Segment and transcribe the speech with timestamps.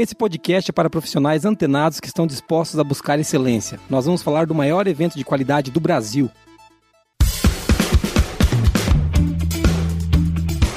[0.00, 3.80] Esse podcast é para profissionais antenados que estão dispostos a buscar excelência.
[3.90, 6.30] Nós vamos falar do maior evento de qualidade do Brasil.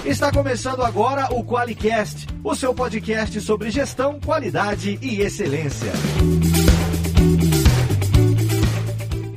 [0.03, 5.91] Está começando agora o QualiCast, o seu podcast sobre gestão, qualidade e excelência.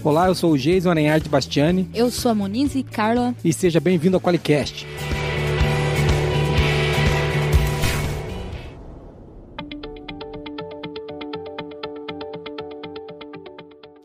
[0.02, 3.34] Olá, eu sou o Jason Aranhard Bastiani Eu sou a Moniz e Carla.
[3.44, 4.86] e seja bem-vindo ao QualiCast.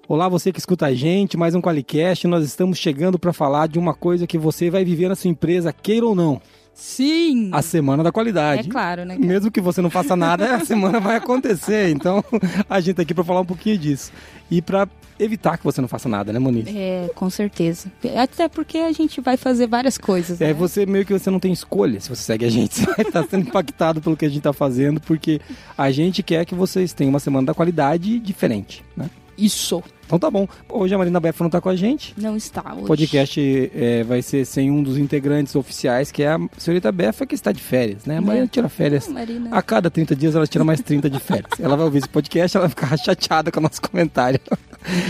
[0.10, 2.26] Olá, você que escuta a gente, mais um QualiCast.
[2.26, 5.72] Nós estamos chegando para falar de uma coisa que você vai viver na sua empresa,
[5.72, 6.42] queira ou não,
[6.74, 7.52] Sim!
[7.54, 8.70] a Semana da É Qualidade.
[8.70, 9.14] claro, né?
[9.14, 9.28] cara?
[9.28, 11.90] Mesmo que você não faça nada, a semana vai acontecer.
[11.92, 12.24] Então,
[12.68, 14.12] a gente tá aqui para falar um pouquinho disso.
[14.50, 16.66] E para evitar que você não faça nada, né, Moniz?
[16.76, 17.92] É, com certeza.
[18.18, 20.42] Até porque a gente vai fazer várias coisas.
[20.42, 20.54] É, né?
[20.56, 22.80] você meio que você não tem escolha se você segue a gente.
[22.82, 25.40] Você vai estar sendo impactado pelo que a gente tá fazendo, porque
[25.78, 29.08] a gente quer que vocês tenham uma semana da qualidade diferente, né?
[29.40, 29.84] Isso.
[30.06, 30.48] Então tá bom.
[30.68, 32.16] Hoje a Marina Befa não tá com a gente.
[32.18, 32.84] Não está hoje.
[32.84, 37.28] O podcast é, vai ser sem um dos integrantes oficiais, que é a senhorita Befa,
[37.28, 38.18] que está de férias, né?
[38.18, 39.08] A Marina tira férias.
[39.08, 39.50] Não, Marina.
[39.52, 41.52] A cada 30 dias ela tira mais 30 de férias.
[41.60, 44.40] ela vai ouvir esse podcast, ela vai ficar chateada com o nosso comentário.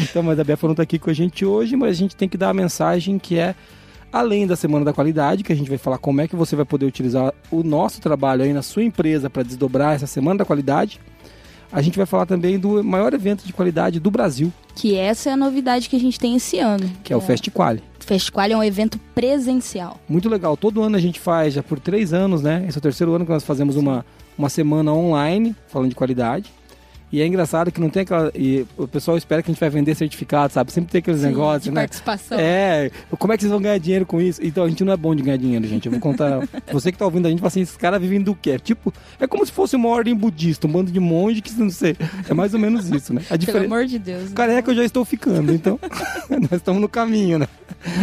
[0.04, 2.28] então, mas a Befa não tá aqui com a gente hoje, mas a gente tem
[2.28, 3.56] que dar a mensagem que é
[4.12, 6.66] além da semana da qualidade, que a gente vai falar como é que você vai
[6.66, 11.00] poder utilizar o nosso trabalho aí na sua empresa para desdobrar essa semana da qualidade.
[11.72, 15.34] A gente vai falar também do maior evento de qualidade do Brasil, Que essa é
[15.34, 16.90] a novidade que a gente tem esse ano.
[17.04, 17.84] que é o Festiquali.
[18.00, 20.00] O Festival é um evento presencial.
[20.10, 20.58] Muito legal.
[20.58, 22.66] Todo ano a gente faz, já por três anos, né?
[22.68, 24.04] Esse é o terceiro ano que nós fazemos uma,
[24.38, 26.52] uma semana online, falando de qualidade.
[27.12, 28.32] E é engraçado que não tem aquela.
[28.36, 30.72] E o pessoal espera que a gente vai vender certificado, sabe?
[30.72, 31.82] Sempre tem aqueles Sim, negócios, de né?
[31.82, 32.38] participação.
[32.40, 34.40] É, como é que vocês vão ganhar dinheiro com isso?
[34.44, 35.88] Então, a gente não é bom de ganhar dinheiro, gente.
[35.88, 36.48] Eu vou contar.
[36.72, 38.60] Você que tá ouvindo a gente, fala assim: esses caras vivem do quê?
[38.60, 41.96] Tipo, é como se fosse uma ordem budista, um bando de monge que não sei.
[42.30, 43.22] É mais ou menos isso, né?
[43.26, 43.66] A Pelo diferença.
[43.66, 44.30] amor de Deus.
[44.34, 45.80] Careca eu já estou ficando, então
[46.30, 47.48] nós estamos no caminho, né?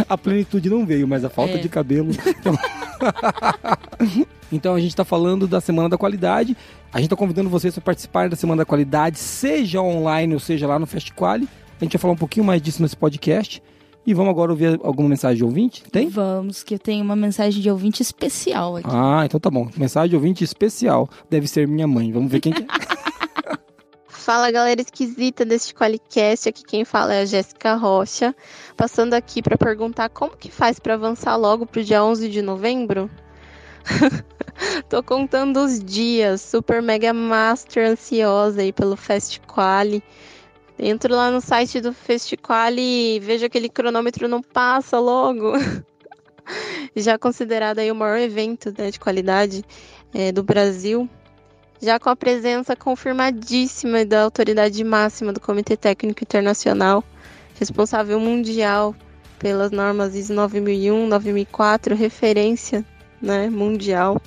[0.09, 1.57] A plenitude não veio, mas a falta É.
[1.57, 2.09] de cabelo.
[2.27, 2.57] Então...
[4.51, 6.55] Então, a gente está falando da Semana da Qualidade.
[6.91, 10.67] A gente está convidando vocês para participar da Semana da Qualidade, seja online ou seja
[10.67, 11.47] lá no Festiquali.
[11.79, 13.61] A gente vai falar um pouquinho mais disso nesse podcast.
[14.05, 15.83] E vamos agora ouvir alguma mensagem de ouvinte?
[15.91, 16.07] Tem?
[16.07, 18.87] Vamos, que eu tenho uma mensagem de ouvinte especial aqui.
[18.89, 19.69] Ah, então tá bom.
[19.75, 21.09] Mensagem de ouvinte especial.
[21.29, 22.09] Deve ser minha mãe.
[22.09, 22.67] Vamos ver quem que é.
[24.07, 28.35] Fala galera esquisita deste Qualicast, aqui quem fala é a Jéssica Rocha,
[28.75, 33.09] passando aqui para perguntar como que faz para avançar logo pro dia 11 de novembro?
[34.89, 40.03] Tô contando os dias, super mega master ansiosa aí pelo Festiquali.
[40.79, 45.53] Entro lá no site do Festiquali e vejo aquele cronômetro não passa logo.
[46.95, 49.63] Já considerado aí o maior evento né, de qualidade
[50.13, 51.09] eh, do Brasil
[51.81, 57.03] já com a presença confirmadíssima da autoridade máxima do Comitê Técnico Internacional,
[57.59, 58.95] responsável mundial
[59.37, 62.83] pelas normas ISO 9001, 9004, referência
[63.21, 64.21] né, mundial.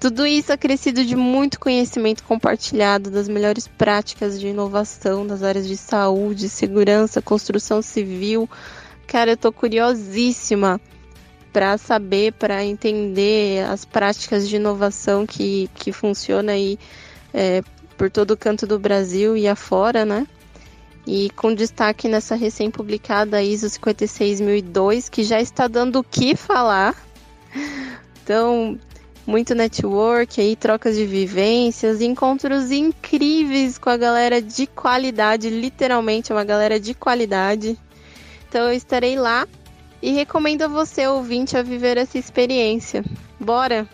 [0.00, 5.76] Tudo isso acrescido de muito conhecimento compartilhado das melhores práticas de inovação das áreas de
[5.76, 8.48] saúde, segurança, construção civil.
[9.08, 10.80] Cara, eu tô curiosíssima
[11.52, 16.78] para saber, para entender as práticas de inovação que, que funciona aí
[17.34, 17.62] é,
[17.96, 20.26] por todo o canto do Brasil e afora, né?
[21.04, 26.94] E com destaque nessa recém-publicada ISO 56002, que já está dando o que falar.
[28.22, 28.78] Então,
[29.26, 36.44] muito network aí, trocas de vivências, encontros incríveis com a galera de qualidade, literalmente uma
[36.44, 37.78] galera de qualidade.
[38.48, 39.46] Então eu estarei lá
[40.00, 43.04] e recomendo a você, ouvinte, a viver essa experiência.
[43.38, 43.86] Bora!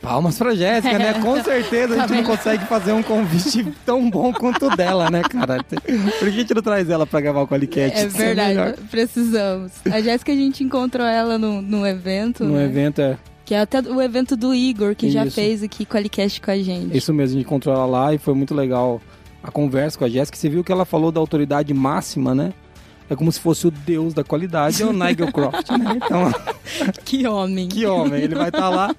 [0.00, 1.14] Palmas pra Jéssica, né?
[1.14, 5.22] Com certeza a gente não consegue fazer um convite tão bom quanto o dela, né,
[5.22, 5.62] cara?
[5.64, 7.98] Por que a gente não traz ela pra gravar o Qualicast?
[7.98, 8.14] É melhor.
[8.46, 9.72] verdade, precisamos.
[9.90, 12.64] A Jéssica, a gente encontrou ela no, no evento, No né?
[12.64, 15.34] evento é que é até o evento do Igor, que já Isso.
[15.34, 16.94] fez aqui Qualicast com a gente.
[16.94, 19.00] isso mesmo, a gente encontrou ela lá e foi muito legal
[19.42, 20.36] a conversa com a Jéssica.
[20.36, 22.52] Você viu que ela falou da autoridade máxima, né?
[23.10, 25.96] É como se fosse o deus da qualidade, é o Nigel Croft, né?
[25.96, 26.32] Então,
[27.04, 27.68] Que homem.
[27.68, 28.94] que homem, ele vai estar lá.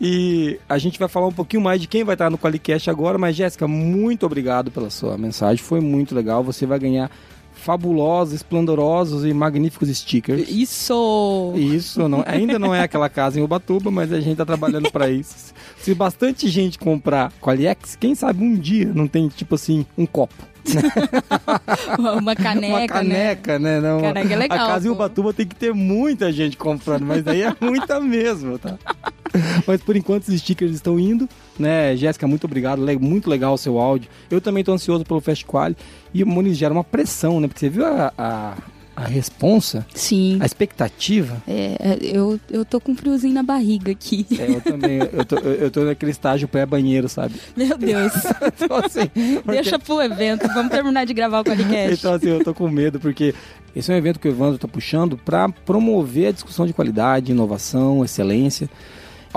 [0.00, 3.18] E a gente vai falar um pouquinho mais de quem vai estar no Qualicast agora.
[3.18, 6.44] Mas, Jéssica, muito obrigado pela sua mensagem, foi muito legal.
[6.44, 7.10] Você vai ganhar
[7.52, 10.48] fabulosos, esplendorosos e magníficos stickers.
[10.48, 11.52] Isso!
[11.56, 15.10] Isso, não, ainda não é aquela casa em Ubatuba, mas a gente tá trabalhando para
[15.10, 15.52] isso.
[15.78, 20.34] Se bastante gente comprar Qualiex, quem sabe um dia não tem, tipo assim, um copo.
[22.20, 23.80] Uma caneca, uma caneca, né?
[23.80, 24.90] Não, Caneca é legal, A casa em.
[24.90, 28.78] Ubatuba tem que ter muita gente comprando, mas daí é muita mesmo, tá?
[29.66, 31.28] Mas por enquanto os stickers estão indo,
[31.58, 31.94] né?
[31.96, 32.80] Jéssica, muito obrigado.
[32.98, 34.08] Muito legal o seu áudio.
[34.30, 35.76] Eu também tô ansioso pelo Fast Quali.
[36.14, 37.46] E o Moniz gera uma pressão, né?
[37.46, 38.54] Porque você viu a, a,
[38.98, 40.38] a responsa, Sim.
[40.40, 41.40] a expectativa.
[41.46, 44.26] É, eu, eu tô com um friozinho na barriga aqui.
[44.38, 47.34] É, eu também, eu tô, eu eu tô naquele estágio pré-banheiro, sabe?
[47.56, 48.12] Meu Deus.
[48.60, 50.46] Então, assim, porque- Deixa pro evento.
[50.48, 51.92] Vamos terminar de gravar o podcast.
[51.98, 53.34] Então, assim, eu tô com medo, porque
[53.76, 57.30] esse é um evento que o Evandro tá puxando para promover a discussão de qualidade,
[57.30, 58.68] inovação, excelência,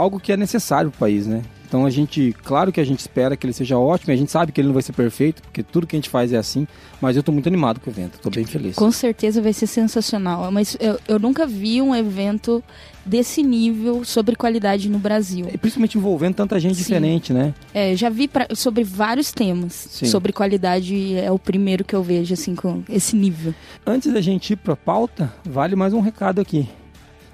[0.02, 1.42] algo que é necessário pro país, né?
[1.68, 4.52] Então a gente, claro que a gente espera que ele seja ótimo, a gente sabe
[4.52, 6.68] que ele não vai ser perfeito, porque tudo que a gente faz é assim,
[7.00, 8.76] mas eu tô muito animado com o evento, tô bem feliz.
[8.76, 10.52] Com certeza vai ser sensacional.
[10.52, 12.62] Mas eu, eu nunca vi um evento
[13.06, 15.48] desse nível sobre qualidade no Brasil.
[15.54, 16.82] E principalmente envolvendo tanta gente Sim.
[16.84, 17.54] diferente, né?
[17.74, 19.72] É, já vi pra- sobre vários temas.
[19.92, 20.08] Sim.
[20.08, 23.56] Sobre qualidade é o primeiro que eu vejo, assim, com esse nível.
[23.88, 26.68] Antes da gente ir pra pauta, vale mais um recado aqui.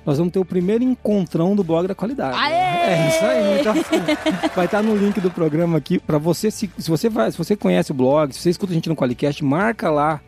[0.07, 2.37] Nós vamos ter o primeiro encontrão do blog da qualidade.
[2.39, 2.53] Aê!
[2.53, 3.59] É isso aí.
[3.59, 7.29] Então, assim, vai estar no link do programa aqui para você se, se você vai,
[7.29, 10.21] se você conhece o blog, se você escuta a gente no Qualicast, marca lá,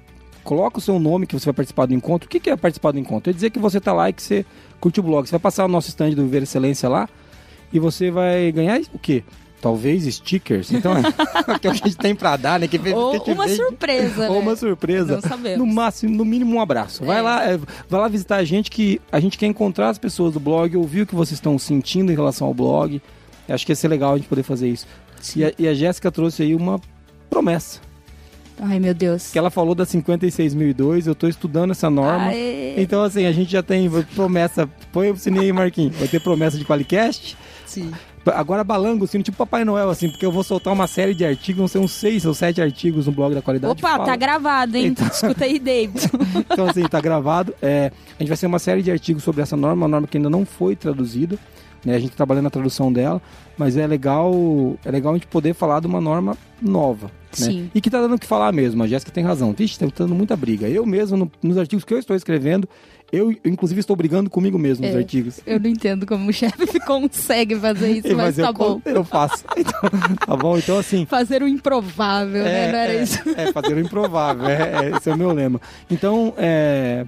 [0.43, 2.27] coloca o seu nome que você vai participar do encontro.
[2.27, 3.29] O que é participar do encontro?
[3.29, 4.45] É dizer que você tá lá e que você
[4.81, 5.25] curte o blog.
[5.25, 7.07] Você vai passar o nosso stand do Viver Excelência lá
[7.71, 9.23] e você vai ganhar o quê?
[9.61, 10.71] Talvez stickers.
[10.71, 12.67] Então, é, que o que a gente tem para dar, né?
[12.67, 13.57] Que, Ou que uma vende.
[13.57, 14.39] surpresa, Ou né?
[14.41, 15.13] uma surpresa.
[15.15, 15.59] Não sabemos.
[15.59, 17.03] No máximo, no mínimo, um abraço.
[17.03, 17.21] Vai É.
[17.21, 17.57] lá, é,
[17.89, 21.01] vai lá visitar a gente que a gente quer encontrar as pessoas do blog, ouvir
[21.01, 23.01] o que vocês estão sentindo em relação ao blog.
[23.47, 24.87] Eu acho que ia ser legal a gente poder fazer isso.
[25.35, 26.79] E a, e a Jéssica trouxe aí uma
[27.29, 27.81] promessa.
[28.61, 29.31] Ai, meu Deus.
[29.31, 32.27] Que ela falou da 56.002, eu tô estudando essa norma.
[32.27, 32.75] Aê.
[32.77, 34.69] Então, assim, a gente já tem promessa.
[34.91, 35.95] Põe o sininho aí, Marquinhos.
[35.95, 37.37] Vai ter promessa de Qualicast.
[37.65, 37.91] Sim.
[38.35, 41.25] Agora balanga o sino, tipo Papai Noel, assim, porque eu vou soltar uma série de
[41.25, 43.71] artigos, vão ser uns seis ou sete artigos no blog da qualidade.
[43.71, 44.87] Opa, Fala- tá gravado, hein?
[44.87, 45.07] Então.
[45.07, 45.99] Escuta aí, David.
[46.51, 47.53] Então, assim, tá gravado.
[47.61, 50.17] É, a gente vai ser uma série de artigos sobre essa norma, uma norma que
[50.17, 51.37] ainda não foi traduzida.
[51.85, 51.95] Né?
[51.95, 53.21] A gente tá trabalhando na tradução dela,
[53.57, 54.33] mas é legal,
[54.83, 57.05] é legal a gente poder falar de uma norma nova.
[57.07, 57.11] Né?
[57.31, 57.71] Sim.
[57.73, 58.83] E que tá dando o que falar mesmo.
[58.83, 59.53] A Jéssica tem razão.
[59.53, 60.67] Vixe, tá dando muita briga.
[60.67, 62.67] Eu mesmo, no- nos artigos que eu estou escrevendo,
[63.11, 64.97] eu, inclusive, estou brigando comigo mesmo nos É.
[64.99, 65.39] artigos.
[65.45, 68.81] Eu não entendo como o chefe consegue fazer isso, mas, tá eu, bom.
[68.85, 69.43] eu faço.
[69.57, 69.81] Então,
[70.27, 70.57] tá bom?
[70.57, 72.71] Então, assim, Fazer o improvável, né?
[72.71, 73.19] Não era é, isso.
[73.35, 74.47] É, fazer o improvável.
[74.47, 75.59] É, é, esse é o meu lema.
[75.89, 77.05] Então, é,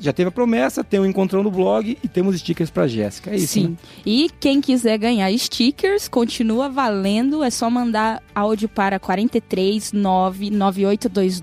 [0.00, 3.30] já teve a promessa, tem o encontrão no blog e temos stickers pra Jéssica.
[3.30, 3.54] É isso.
[3.54, 3.68] Sim.
[3.68, 3.76] né?
[4.06, 7.42] E quem quiser ganhar stickers, continua valendo.
[7.42, 11.40] É só mandar áudio para 43 99822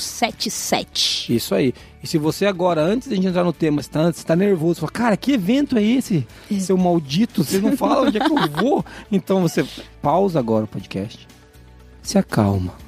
[0.00, 1.34] 0077.
[1.34, 1.74] Isso aí.
[2.02, 4.36] E se você agora, antes de a gente entrar no tema, você tá, você tá
[4.36, 6.26] nervoso, fala, cara, que evento é esse?
[6.60, 8.84] Seu maldito, você não fala onde é que eu vou.
[9.10, 9.64] Então você
[10.02, 11.26] pausa agora o podcast,
[12.02, 12.83] se acalma.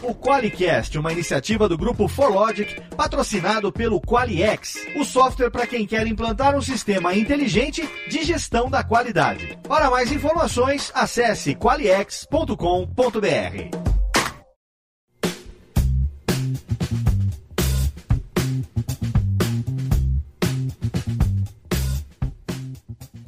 [0.01, 6.05] O Qualicast, uma iniciativa do grupo ForLogic, patrocinado pelo Qualiex, o software para quem quer
[6.07, 9.57] implantar um sistema inteligente de gestão da qualidade.
[9.65, 13.82] Para mais informações, acesse qualiex.com.br.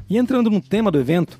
[0.10, 1.40] E entrando no tema do evento,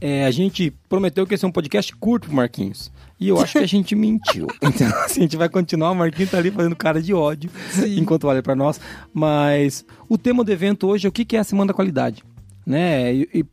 [0.00, 2.92] é, a gente prometeu que ia ser um podcast curto pro Marquinhos.
[3.18, 4.46] E eu acho que a gente mentiu.
[4.62, 5.92] Então, assim, a gente vai continuar.
[5.92, 7.50] O Marquinhos tá ali fazendo cara de ódio
[7.96, 8.80] enquanto olha para nós.
[9.12, 12.22] Mas o tema do evento hoje é o que que é a Semana da Qualidade.
[12.66, 13.14] Né?
[13.14, 13.44] E, e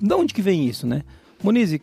[0.00, 1.02] de onde que vem isso, né?
[1.42, 1.80] Monize,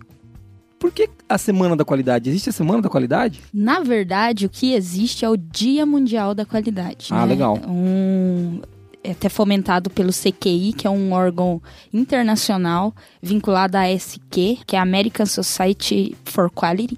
[0.77, 2.29] por que a Semana da Qualidade?
[2.29, 3.41] Existe a Semana da Qualidade?
[3.53, 7.07] Na verdade, o que existe é o Dia Mundial da Qualidade.
[7.11, 7.25] Ah, né?
[7.27, 7.59] legal.
[7.67, 8.61] Um,
[9.03, 11.61] é até fomentado pelo CQI, que é um órgão
[11.93, 16.97] internacional vinculado à ASQ, que é a American Society for Quality.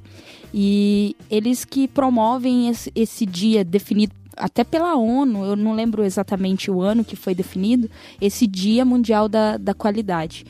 [0.53, 6.71] E eles que promovem esse, esse dia definido até pela ONU, eu não lembro exatamente
[6.71, 7.89] o ano que foi definido,
[8.19, 10.45] esse Dia Mundial da, da Qualidade.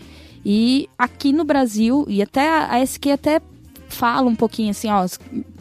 [0.46, 3.42] E aqui no Brasil, e até a ASQ até
[3.90, 5.06] fala um pouquinho assim, ó,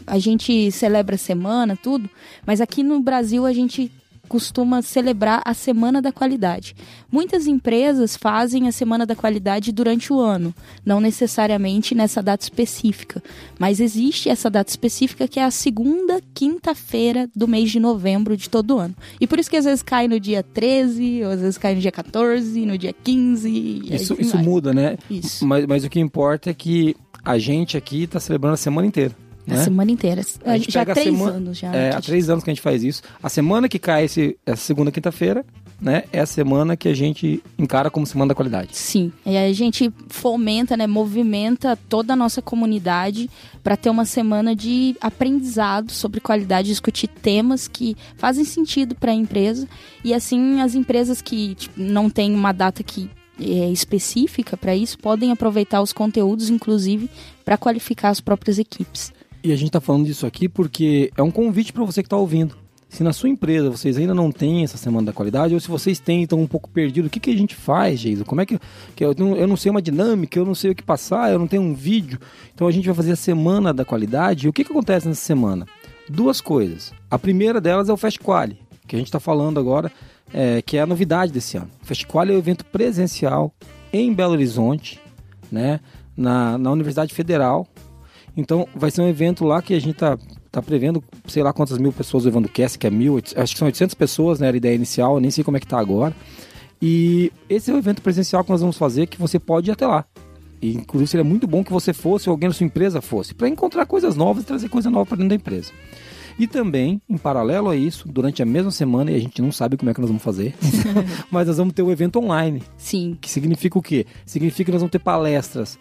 [0.07, 2.09] a gente celebra a semana, tudo,
[2.47, 3.91] mas aqui no Brasil a gente
[4.31, 6.77] costuma celebrar a Semana da Qualidade.
[7.11, 10.55] Muitas empresas fazem a Semana da Qualidade durante o ano,
[10.87, 13.21] não necessariamente nessa data específica,
[13.59, 18.49] mas existe essa data específica que é a segunda quinta-feira do mês de novembro de
[18.49, 18.95] todo ano.
[19.21, 21.81] E por isso que às vezes cai no dia 13, ou às vezes cai no
[21.81, 23.83] dia 14, no dia 15.
[23.93, 24.97] Isso, isso muda, né?
[25.11, 25.45] Isso.
[25.45, 26.95] Mas, mas o que importa é que
[27.25, 29.13] a gente aqui está celebrando a semana inteira.
[29.49, 29.65] A né?
[29.65, 30.23] semana inteira.
[30.45, 31.75] A gente já há três semana- anos já.
[31.75, 33.03] É, há três anos que a gente faz isso.
[33.23, 35.45] A semana que cai esse, essa segunda quinta-feira,
[35.81, 36.05] né?
[36.13, 38.77] É a semana que a gente encara como semana da qualidade.
[38.77, 43.31] Sim, e a gente fomenta, né, movimenta toda a nossa comunidade
[43.63, 49.15] para ter uma semana de aprendizado sobre qualidade, discutir temas que fazem sentido para a
[49.15, 49.67] empresa
[50.05, 53.09] e assim as empresas que tipo, não têm uma data que
[53.41, 57.09] é específica para isso podem aproveitar os conteúdos, inclusive,
[57.43, 59.13] para qualificar as próprias equipes.
[59.43, 62.17] E a gente está falando disso aqui porque é um convite para você que está
[62.17, 62.57] ouvindo.
[62.91, 66.01] Se na sua empresa vocês ainda não têm essa semana da qualidade, ou se vocês
[66.01, 68.25] têm estão um pouco perdidos, o que, que a gente faz, Geiso?
[68.25, 68.59] Como é que,
[68.97, 71.39] que eu, não, eu não sei uma dinâmica, eu não sei o que passar, eu
[71.39, 72.19] não tenho um vídeo.
[72.53, 74.47] Então a gente vai fazer a semana da qualidade.
[74.47, 75.67] E o que, que acontece nessa semana?
[76.09, 76.93] Duas coisas.
[77.09, 79.91] A primeira delas é o Fast Quali, que a gente está falando agora,
[80.35, 81.71] é, que é a novidade desse ano.
[81.83, 83.55] O Fast Quali é um evento presencial
[83.93, 85.01] em Belo Horizonte,
[85.51, 85.79] né,
[86.17, 87.69] na, na Universidade Federal.
[88.41, 90.19] Então vai ser um evento lá que a gente tá,
[90.51, 93.59] tá prevendo, sei lá quantas mil pessoas levando o cast, que é mil, acho que
[93.59, 96.15] são 800 pessoas, né, era a ideia inicial, nem sei como é que tá agora.
[96.81, 99.87] E esse é o evento presencial que nós vamos fazer, que você pode ir até
[99.87, 100.07] lá.
[100.63, 103.49] E, inclusive seria muito bom que você fosse, ou alguém da sua empresa fosse, para
[103.49, 105.73] encontrar coisas novas e trazer coisa nova para dentro da empresa.
[106.39, 109.77] E também, em paralelo a isso, durante a mesma semana, e a gente não sabe
[109.77, 110.55] como é que nós vamos fazer,
[111.31, 114.07] mas nós vamos ter o evento online, Sim, que significa o quê?
[114.25, 115.79] Significa que nós vamos ter palestras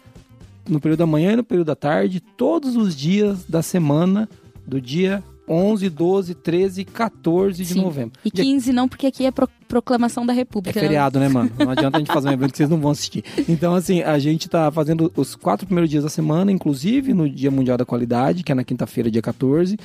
[0.70, 4.28] no período da manhã e no período da tarde, todos os dias da semana,
[4.66, 7.80] do dia 11, 12, 13 e 14 de sim.
[7.82, 8.12] novembro.
[8.24, 10.78] E Dia 15 não, porque aqui é pro- proclamação da é República.
[10.78, 11.50] feriado, né, mano?
[11.58, 13.24] Não adianta a gente fazer um evento que vocês não vão assistir.
[13.48, 17.50] Então, assim, a gente tá fazendo os quatro primeiros dias da semana, inclusive no Dia
[17.50, 19.76] Mundial da Qualidade, que é na quinta-feira, dia 14.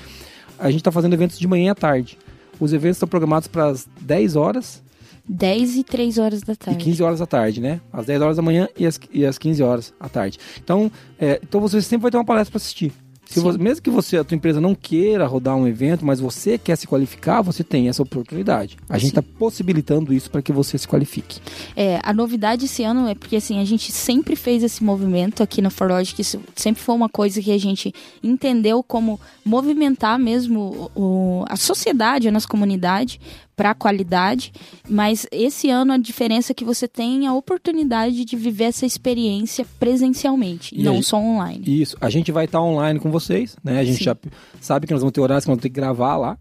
[0.59, 2.17] A gente tá fazendo eventos de manhã e à tarde.
[2.59, 4.83] Os eventos estão programados para as 10 horas
[5.27, 6.83] 10 e 3 horas da e tarde.
[6.83, 7.81] 15 horas da tarde, né?
[7.91, 10.37] Às 10 horas da manhã e às, e às 15 horas da tarde.
[10.63, 12.91] Então, é, então você sempre vai ter uma palestra para assistir.
[13.27, 16.59] Se você- mesmo que você, a tua empresa não queira rodar um evento, mas você
[16.59, 18.77] quer se qualificar, você tem essa oportunidade.
[18.87, 19.19] A gente Sim.
[19.19, 21.39] está possibilitando isso para que você se qualifique.
[21.75, 25.59] É, a novidade esse ano é porque assim, a gente sempre fez esse movimento aqui
[25.59, 27.91] na Forlogic, isso sempre foi uma coisa que a gente
[28.21, 33.19] entendeu como movimentar mesmo o- a sociedade, a nossa comunidade
[33.55, 34.51] para a qualidade,
[34.89, 39.65] mas esse ano a diferença é que você tem a oportunidade de viver essa experiência
[39.79, 41.63] presencialmente, E não aí- só online.
[41.65, 43.79] Isso, a gente vai estar online com vocês, né?
[43.79, 44.03] A gente Sim.
[44.05, 44.17] já
[44.59, 46.37] sabe que nós vamos ter horários que nós vamos ter que gravar lá,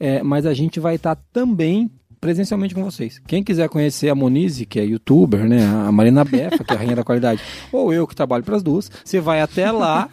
[0.00, 3.20] é, mas a gente vai estar também presencialmente com vocês.
[3.28, 5.64] Quem quiser conhecer a Monize, que é youtuber, né?
[5.64, 7.40] A Marina Befa, que é a rainha da qualidade,
[7.72, 10.08] ou eu que trabalho para as duas, você vai até lá,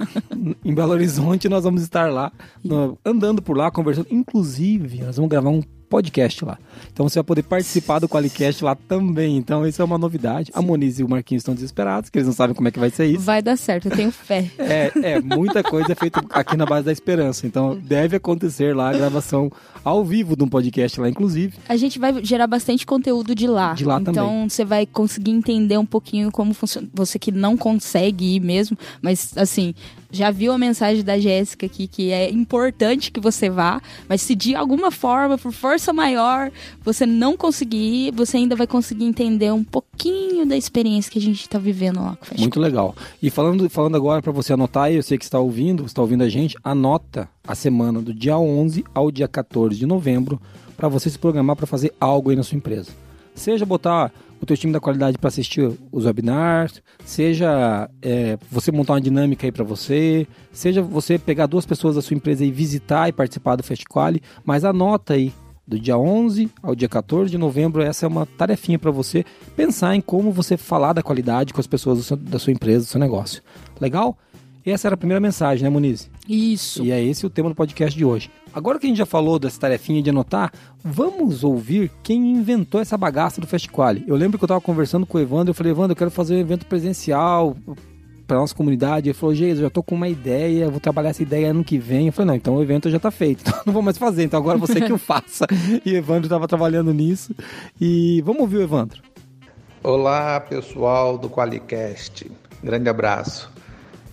[0.63, 2.31] em Belo Horizonte, nós vamos estar lá,
[2.63, 4.05] no- andando por lá, conversando.
[4.11, 6.57] Inclusive, nós vamos gravar um podcast lá.
[6.91, 9.37] Então você vai poder participar do Qualicast lá também.
[9.37, 10.51] Então isso é uma novidade.
[10.53, 12.89] A Monize e o Marquinhos estão desesperados, que eles não sabem como é que vai
[12.89, 13.23] ser isso.
[13.23, 14.49] Vai dar certo, eu tenho fé.
[14.65, 17.45] É, é, muita coisa é feita aqui na base da esperança.
[17.45, 19.51] Então deve acontecer lá a gravação
[19.83, 21.57] ao vivo de um podcast lá, inclusive.
[21.69, 23.73] A gente vai gerar bastante conteúdo de lá.
[23.73, 24.49] De lá então também.
[24.49, 26.87] você vai conseguir entender um pouquinho como funciona.
[26.93, 29.75] Você que não consegue ir mesmo, mas assim,
[30.15, 34.33] já viu a mensagem da Jéssica aqui que é importante que você vá, mas se
[34.33, 36.51] de alguma forma, por força maior,
[36.83, 41.21] você não conseguir ir, você ainda vai conseguir entender um pouquinho da experiência que a
[41.21, 42.95] gente tá vivendo lá com o Muito legal.
[43.21, 46.29] E falando, falando agora para você anotar, eu sei que está ouvindo, está ouvindo a
[46.29, 50.41] gente, anota a semana do dia 11 ao dia 14 de novembro
[50.77, 53.04] para você se programar para fazer algo aí na sua empresa.
[53.35, 54.11] Seja botar
[54.41, 59.45] o teu time da qualidade para assistir os webinars, seja é, você montar uma dinâmica
[59.45, 63.55] aí para você, seja você pegar duas pessoas da sua empresa e visitar e participar
[63.55, 65.33] do FestQuali, mas anota aí
[65.67, 69.25] do dia 11 ao dia 14 de novembro, essa é uma tarefinha para você
[69.55, 72.89] pensar em como você falar da qualidade com as pessoas seu- da sua empresa, do
[72.89, 73.41] seu negócio.
[73.81, 74.17] Legal?
[74.65, 76.09] Essa era a primeira mensagem, né, Muniz?
[76.27, 76.83] Isso.
[76.83, 78.29] E é esse o tema do podcast de hoje.
[78.53, 80.51] Agora que a gente já falou dessa tarefinha de anotar,
[80.83, 84.03] vamos ouvir quem inventou essa bagaça do FestQuali.
[84.07, 86.35] Eu lembro que eu estava conversando com o Evandro, eu falei, Evandro, eu quero fazer
[86.35, 87.55] um evento presencial
[88.25, 89.09] para nossa comunidade.
[89.09, 91.77] Ele falou, Geis, eu já tô com uma ideia, vou trabalhar essa ideia ano que
[91.77, 92.07] vem.
[92.07, 94.39] Eu falei, não, então o evento já tá feito, então não vou mais fazer, então
[94.39, 95.45] agora você que o faça.
[95.85, 97.35] E o Evandro estava trabalhando nisso.
[97.79, 99.01] E vamos ouvir o Evandro.
[99.83, 102.31] Olá, pessoal do Qualicast.
[102.63, 103.54] Grande abraço.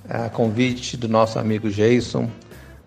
[0.09, 2.29] A convite do nosso amigo Jason,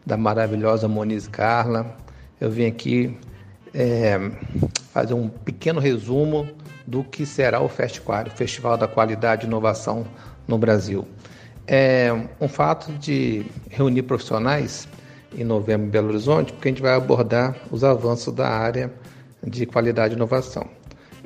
[0.05, 1.95] da maravilhosa Moniz Carla,
[2.41, 3.17] eu vim aqui
[3.73, 4.19] é,
[4.91, 6.45] fazer um pequeno resumo
[6.85, 10.05] do que será o Festival, o Festival da Qualidade e Inovação
[10.45, 11.07] no Brasil.
[11.65, 14.85] É um fato de reunir profissionais
[15.33, 18.91] em novembro em Belo Horizonte, porque a gente vai abordar os avanços da área
[19.41, 20.67] de qualidade e inovação.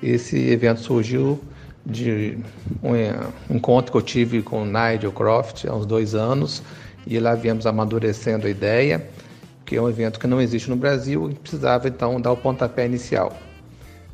[0.01, 1.41] Esse evento surgiu
[1.89, 2.37] de
[2.83, 6.61] um encontro que eu tive com o Nigel Croft há uns dois anos,
[7.07, 9.05] e lá viemos amadurecendo a ideia,
[9.65, 12.85] que é um evento que não existe no Brasil e precisava então dar o pontapé
[12.85, 13.35] inicial.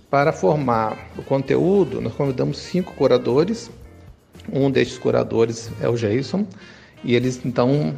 [0.10, 3.70] Para formar o conteúdo, nós convidamos cinco curadores.
[4.52, 6.46] Um destes curadores é o Jason,
[7.04, 7.94] e eles então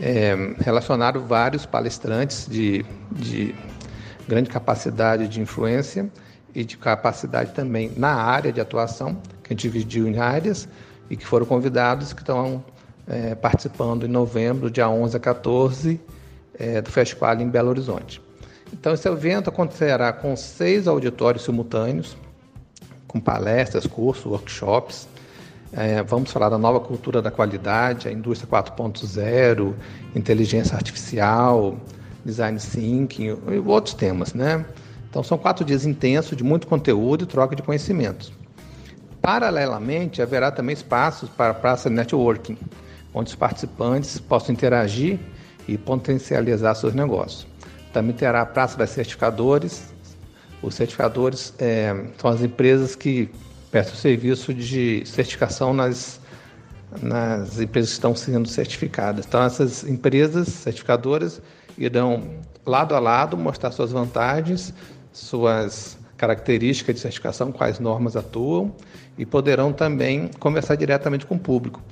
[0.00, 3.54] é, relacionaram vários palestrantes de, de
[4.28, 6.10] grande capacidade de influência
[6.54, 10.68] e de capacidade também na área de atuação, que a gente dividiu em áreas
[11.08, 12.64] e que foram convidados que estão
[13.06, 16.00] é, participando em novembro, dia 11 a 14,
[16.58, 18.20] é, do Festival em Belo Horizonte.
[18.72, 22.16] Então, esse evento acontecerá com seis auditórios simultâneos,
[23.06, 25.06] com palestras, cursos, workshops.
[25.72, 29.74] É, vamos falar da nova cultura da qualidade, a indústria 4.0,
[30.14, 31.76] inteligência artificial,
[32.24, 34.64] design thinking e outros temas, né?
[35.12, 38.32] Então, são quatro dias intensos de muito conteúdo e troca de conhecimentos.
[39.20, 42.56] Paralelamente, haverá também espaços para a praça de networking,
[43.12, 45.18] onde os participantes possam interagir
[45.68, 47.46] e potencializar seus negócios.
[47.92, 49.92] Também terá a praça das certificadores.
[50.62, 53.28] Os certificadores é, são as empresas que
[53.70, 56.22] prestam serviço de certificação nas,
[57.02, 59.26] nas empresas que estão sendo certificadas.
[59.26, 61.42] Então, essas empresas certificadoras
[61.76, 64.72] irão lado a lado mostrar suas vantagens,
[65.12, 68.74] suas características de certificação, quais normas atuam
[69.18, 71.82] e poderão também conversar diretamente com o público.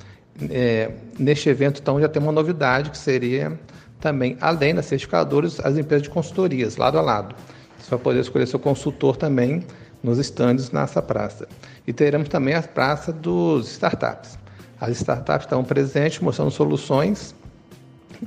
[0.48, 3.58] É, neste evento, então, já tem uma novidade que seria
[4.00, 7.34] também, além das certificadoras, as empresas de consultorias, lado a lado.
[7.78, 9.64] Você vai poder escolher seu consultor também
[10.02, 11.46] nos estandes nessa praça.
[11.86, 14.38] E teremos também a praça dos startups.
[14.80, 17.34] As startups estão presentes mostrando soluções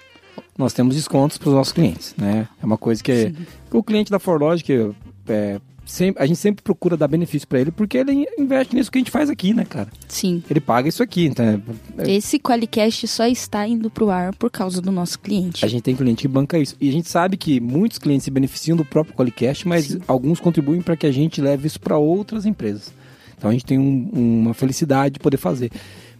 [0.56, 2.46] Nós temos descontos para os nossos clientes, né?
[2.62, 3.32] É uma coisa que,
[3.70, 4.92] que o cliente da Forlogic
[5.28, 5.60] é,
[5.90, 9.00] sempre, a gente sempre procura dar benefício para ele porque ele investe nisso que a
[9.00, 9.88] gente faz aqui, né, cara?
[10.08, 10.42] Sim.
[10.48, 11.62] Ele paga isso aqui, então.
[11.98, 12.10] É...
[12.10, 15.64] Esse Qualicast só está indo pro ar por causa do nosso cliente.
[15.64, 16.76] A gente tem cliente que banca isso.
[16.80, 20.00] E a gente sabe que muitos clientes se beneficiam do próprio Qualicast, mas Sim.
[20.06, 22.92] alguns contribuem para que a gente leve isso para outras empresas.
[23.36, 25.70] Então a gente tem um, uma felicidade de poder fazer.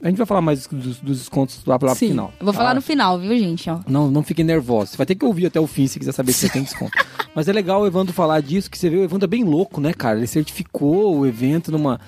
[0.02, 2.32] A gente vai falar mais dos, dos descontos lá, lá Sim, pro final.
[2.40, 3.68] Eu vou falar ah, no final, viu, gente?
[3.68, 3.80] Ó.
[3.86, 4.90] Não, não fiquem nervosos.
[4.90, 6.92] Você vai ter que ouvir até o fim se quiser saber se você tem desconto.
[7.34, 9.80] Mas é legal o Evandro falar disso, que você vê, o Evandro é bem louco,
[9.80, 10.16] né, cara?
[10.16, 12.00] Ele certificou o evento numa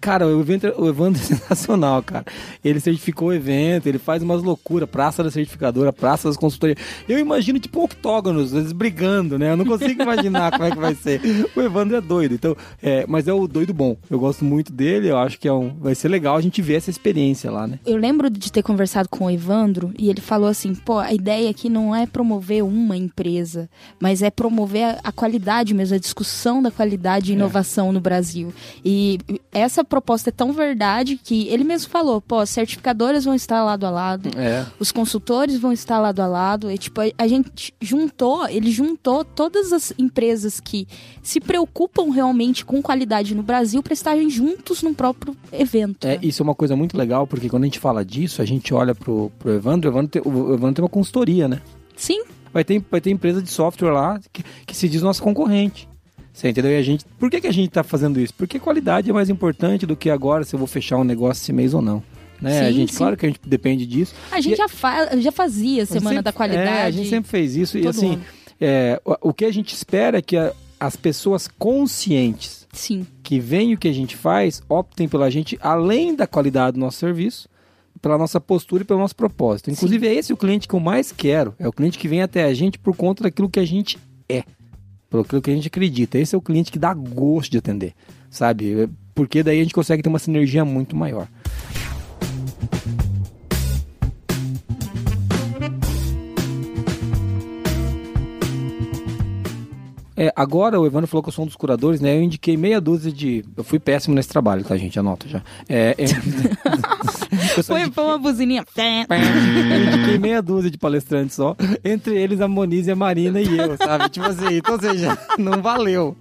[0.00, 2.24] Cara, o evento, o Evandro é sensacional, cara.
[2.64, 6.78] Ele certificou o evento, ele faz umas loucuras, praça da certificadora, praça das consultorias.
[7.08, 9.52] Eu imagino, tipo, octógonos, eles brigando, né?
[9.52, 11.20] Eu não consigo imaginar como é que vai ser.
[11.54, 13.96] O Evandro é doido, então, é, mas é o doido bom.
[14.10, 16.74] Eu gosto muito dele, eu acho que é um, vai ser legal a gente ver
[16.74, 17.78] essa experiência experiência lá, né?
[17.84, 21.50] Eu lembro de ter conversado com o Evandro e ele falou assim: pô, a ideia
[21.50, 23.68] aqui não é promover uma empresa,
[24.00, 27.36] mas é promover a, qualidade mesmo, a discussão da qualidade e É.
[27.36, 28.52] inovação no Brasil.
[28.84, 29.18] E
[29.52, 33.84] essa proposta é tão verdade que ele mesmo falou: pô, as certificadoras vão estar lado
[33.86, 34.66] a lado, É.
[34.78, 36.70] os consultores vão estar lado a lado.
[36.70, 40.86] E, tipo, a, a gente juntou, ele juntou todas as empresas que
[41.22, 46.06] se preocupam realmente com qualidade no Brasil para estarem juntos num próprio evento.
[46.06, 46.18] É, né?
[46.22, 48.96] isso é uma coisa muito legal, porque quando a gente fala disso, a gente olha
[48.96, 51.60] pro, pro Evandro, o Evandro, tem, o Evandro tem uma consultoria, né?
[51.96, 52.20] Sim,
[52.52, 55.86] Vai ter, vai ter empresa de software lá que, que se diz nossa concorrente.
[56.32, 56.72] Você entendeu?
[56.72, 57.04] E a gente.
[57.18, 58.32] Por que, que a gente tá fazendo isso?
[58.34, 61.52] Porque qualidade é mais importante do que agora se eu vou fechar um negócio esse
[61.52, 62.02] mês ou não.
[62.40, 62.60] Né?
[62.60, 62.98] a Sim, gente, sim.
[62.98, 64.14] claro que a gente depende disso.
[64.30, 66.68] A gente E- já, fa- já fazia A Semana sempre- da Qualidade.
[66.68, 67.78] É, a gente sempre fez isso.
[67.78, 68.18] E assim,
[68.60, 73.40] é, o, o que a gente espera é que a- as pessoas conscientes Sim, que
[73.40, 77.48] veem o que a gente faz optem pela gente, além da qualidade do nosso serviço,
[78.00, 79.70] pela nossa postura e pelo nosso propósito.
[79.70, 81.54] Inclusive, é esse o cliente que eu mais quero.
[81.58, 84.44] É o cliente que vem até a gente por conta daquilo que a gente é.
[85.08, 86.18] Pelo que a gente acredita.
[86.18, 87.94] Esse é o cliente que dá gosto de atender.
[88.28, 88.88] Sabe?
[89.14, 91.26] Porque daí a gente consegue ter uma sinergia muito maior.
[100.16, 102.16] É, agora o Evandro falou que eu sou um dos curadores, né?
[102.16, 103.44] Eu indiquei meia dúzia de.
[103.56, 104.98] Eu fui péssimo nesse trabalho, tá, gente?
[104.98, 105.42] Anota já.
[105.68, 106.06] É, é...
[107.62, 108.64] foi, indiquei- foi uma buzininha.
[108.68, 111.56] eu indiquei meia dúzia de palestrantes só.
[111.84, 114.08] Entre eles a Moniz e a Marina e eu, sabe?
[114.08, 116.16] Tipo assim, então, ou seja, não valeu.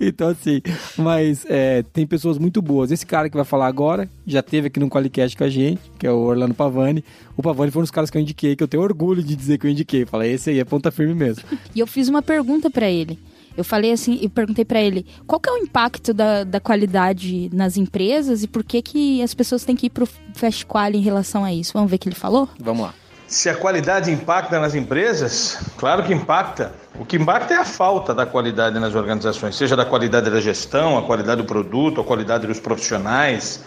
[0.00, 0.60] Então, assim,
[0.96, 2.90] mas é, tem pessoas muito boas.
[2.90, 6.06] Esse cara que vai falar agora já teve aqui no Qualicast com a gente, que
[6.06, 7.04] é o Orlando Pavani.
[7.36, 9.58] O Pavani foi um dos caras que eu indiquei, que eu tenho orgulho de dizer
[9.58, 10.06] que eu indiquei.
[10.06, 11.44] Falei, esse aí é ponta firme mesmo.
[11.74, 13.18] E eu fiz uma pergunta pra ele.
[13.56, 17.50] Eu falei assim, eu perguntei pra ele, qual que é o impacto da, da qualidade
[17.52, 21.02] nas empresas e por que que as pessoas têm que ir pro Fast Quali em
[21.02, 21.72] relação a isso?
[21.72, 22.48] Vamos ver o que ele falou?
[22.58, 22.94] Vamos lá.
[23.26, 26.72] Se a qualidade impacta nas empresas, claro que impacta.
[26.98, 30.98] O que impacta é a falta da qualidade nas organizações, seja da qualidade da gestão,
[30.98, 33.64] a qualidade do produto, a qualidade dos profissionais,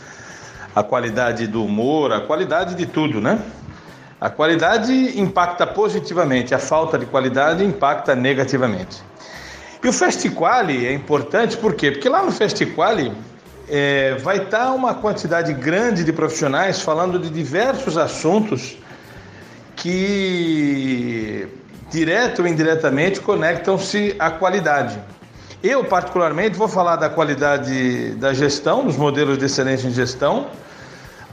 [0.75, 3.39] a qualidade do humor, a qualidade de tudo, né?
[4.21, 9.01] A qualidade impacta positivamente, a falta de qualidade impacta negativamente.
[9.83, 11.91] E o Festiquali é importante por quê?
[11.91, 13.13] Porque lá no Festiquali
[13.69, 18.77] é, vai estar uma quantidade grande de profissionais falando de diversos assuntos
[19.75, 21.47] que
[21.89, 24.99] direto ou indiretamente conectam-se à qualidade.
[25.63, 30.47] Eu, particularmente, vou falar da qualidade da gestão, dos modelos de excelência em gestão.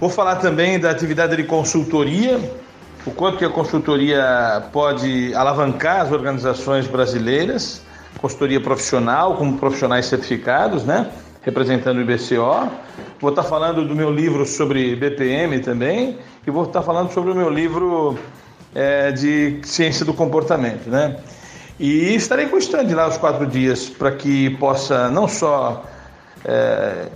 [0.00, 2.40] Vou falar também da atividade de consultoria,
[3.07, 7.83] o quanto que a consultoria pode alavancar as organizações brasileiras,
[8.18, 11.11] consultoria profissional, como profissionais certificados, né?
[11.44, 12.70] representando o IBCO.
[13.20, 17.35] Vou estar falando do meu livro sobre BPM também e vou estar falando sobre o
[17.35, 18.18] meu livro
[18.74, 21.16] é, de ciência do comportamento, né?
[21.79, 25.85] E estarei com o stand lá os quatro dias para que possa não só
[26.44, 27.09] é,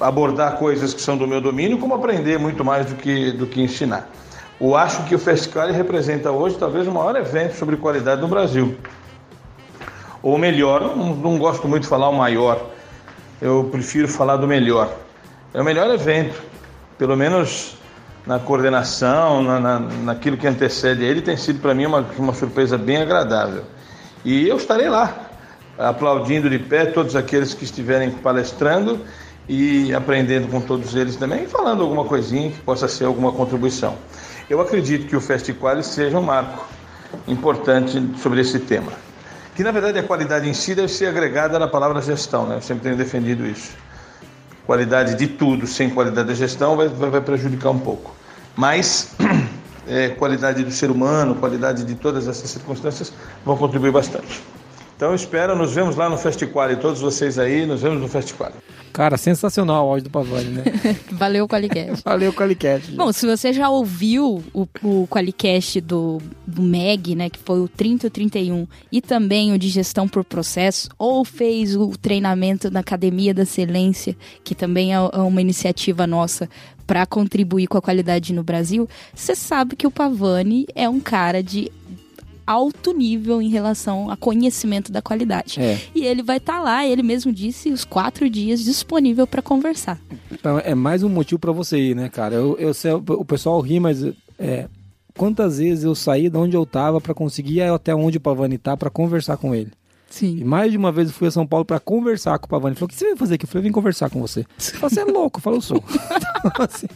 [0.00, 3.60] abordar coisas que são do meu domínio, como aprender muito mais do que, do que
[3.60, 4.08] ensinar.
[4.60, 8.76] Eu acho que o Festival representa hoje talvez o maior evento sobre qualidade no Brasil.
[10.22, 12.60] Ou melhor, não, não gosto muito de falar o maior,
[13.40, 14.92] eu prefiro falar do melhor.
[15.54, 16.42] É o melhor evento,
[16.98, 17.78] pelo menos
[18.26, 22.76] na coordenação, na, na, naquilo que antecede ele, tem sido para mim uma, uma surpresa
[22.76, 23.64] bem agradável.
[24.24, 25.16] E eu estarei lá,
[25.78, 29.00] aplaudindo de pé todos aqueles que estiverem palestrando
[29.48, 33.96] e aprendendo com todos eles também, falando alguma coisinha que possa ser alguma contribuição.
[34.50, 36.68] Eu acredito que o Festival seja um marco
[37.26, 38.92] importante sobre esse tema.
[39.58, 42.58] Que na verdade a qualidade em si deve ser agregada na palavra gestão, né?
[42.58, 43.72] Eu sempre tenho defendido isso.
[44.64, 48.14] Qualidade de tudo sem qualidade da gestão vai, vai, vai prejudicar um pouco.
[48.54, 49.16] Mas
[49.88, 53.12] é, qualidade do ser humano, qualidade de todas essas circunstâncias
[53.44, 54.44] vão contribuir bastante.
[54.96, 58.52] Então espero, nos vemos lá no Festival, todos vocês aí, nos vemos no Festival.
[58.92, 60.64] Cara, sensacional o áudio do Pavani, né?
[61.10, 62.02] Valeu, Qualicast.
[62.04, 62.92] Valeu, Qualicast.
[62.92, 67.68] Bom, se você já ouviu o, o Qualicast do, do MEG, né, que foi o
[67.68, 72.70] 30 e o 31, e também o de gestão por processo, ou fez o treinamento
[72.70, 76.48] na Academia da Excelência, que também é é uma iniciativa nossa
[76.86, 81.42] para contribuir com a qualidade no Brasil, você sabe que o Pavani é um cara
[81.42, 81.70] de
[82.48, 85.60] alto nível em relação a conhecimento da qualidade.
[85.60, 85.78] É.
[85.94, 90.00] E ele vai estar lá, ele mesmo disse, os quatro dias disponível para conversar.
[90.32, 92.36] Então, é mais um motivo pra você ir, né, cara?
[92.36, 94.02] Eu, eu sei, o pessoal ri, mas
[94.38, 94.66] é,
[95.14, 98.56] quantas vezes eu saí de onde eu tava pra conseguir ir até onde o Pavani
[98.56, 99.72] tá pra conversar com ele?
[100.10, 100.38] Sim.
[100.38, 102.72] E mais de uma vez eu fui a São Paulo para conversar com o Pavani.
[102.72, 103.44] Ele falou: O que você veio fazer aqui?
[103.44, 104.44] Eu falei: Vim conversar com você.
[104.80, 105.38] Você é louco?
[105.38, 105.84] Eu falei: Eu sou.
[106.38, 106.86] Então, assim,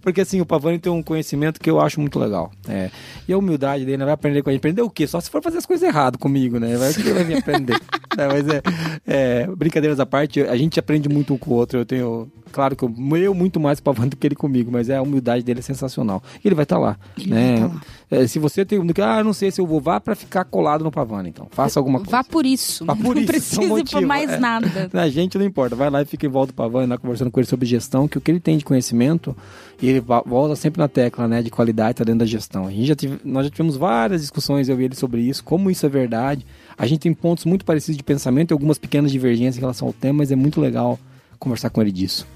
[0.00, 2.52] porque assim, o Pavani tem um conhecimento que eu acho muito legal.
[2.68, 2.88] É,
[3.26, 4.04] e a humildade dele, né?
[4.04, 4.60] vai aprender com a gente.
[4.60, 5.08] Aprender o quê?
[5.08, 6.76] Só se for fazer as coisas erradas comigo, né?
[6.76, 7.80] Vai que vai vir aprender.
[8.16, 8.62] é, mas é,
[9.04, 11.80] é, brincadeiras à parte, a gente aprende muito um com o outro.
[11.80, 12.30] Eu tenho.
[12.52, 14.96] Claro que eu, eu muito mais com o Pavani do que ele comigo, mas é,
[14.96, 16.22] a humildade dele é sensacional.
[16.44, 16.98] E ele vai estar tá lá.
[17.18, 17.58] Ele né?
[17.58, 17.80] tá lá.
[18.12, 18.78] É, se você tem.
[19.02, 21.48] Ah, não sei se eu vou, vá para ficar colado no Pavani, então.
[21.50, 22.10] Faça alguma coisa.
[22.10, 22.84] Vá por isso.
[22.84, 24.38] Vá por não isso, precisa é um ir por mais é.
[24.38, 24.90] nada.
[24.92, 27.40] A gente não importa, vai lá e fica em volta do Pavani, lá conversando com
[27.40, 29.34] ele sobre gestão, que o que ele tem de conhecimento,
[29.80, 32.66] e ele volta sempre na tecla, né, de qualidade, tá dentro da gestão.
[32.66, 35.70] A gente já tive, nós já tivemos várias discussões, eu e ele, sobre isso, como
[35.70, 36.44] isso é verdade.
[36.76, 39.94] A gente tem pontos muito parecidos de pensamento e algumas pequenas divergências em relação ao
[39.94, 40.98] tema, mas é muito legal
[41.38, 42.26] conversar com ele disso.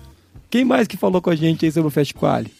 [0.48, 2.50] Quem mais que falou com a gente aí sobre o Fast Quali?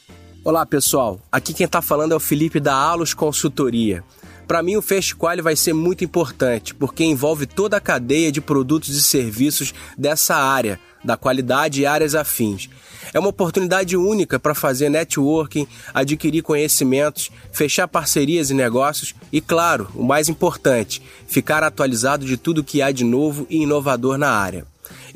[0.46, 4.04] Olá pessoal, aqui quem está falando é o Felipe da Alos Consultoria.
[4.46, 8.40] Para mim o Fast Quali vai ser muito importante porque envolve toda a cadeia de
[8.40, 12.70] produtos e serviços dessa área, da qualidade e áreas afins.
[13.12, 19.88] É uma oportunidade única para fazer networking, adquirir conhecimentos, fechar parcerias e negócios e, claro,
[19.96, 24.64] o mais importante, ficar atualizado de tudo que há de novo e inovador na área.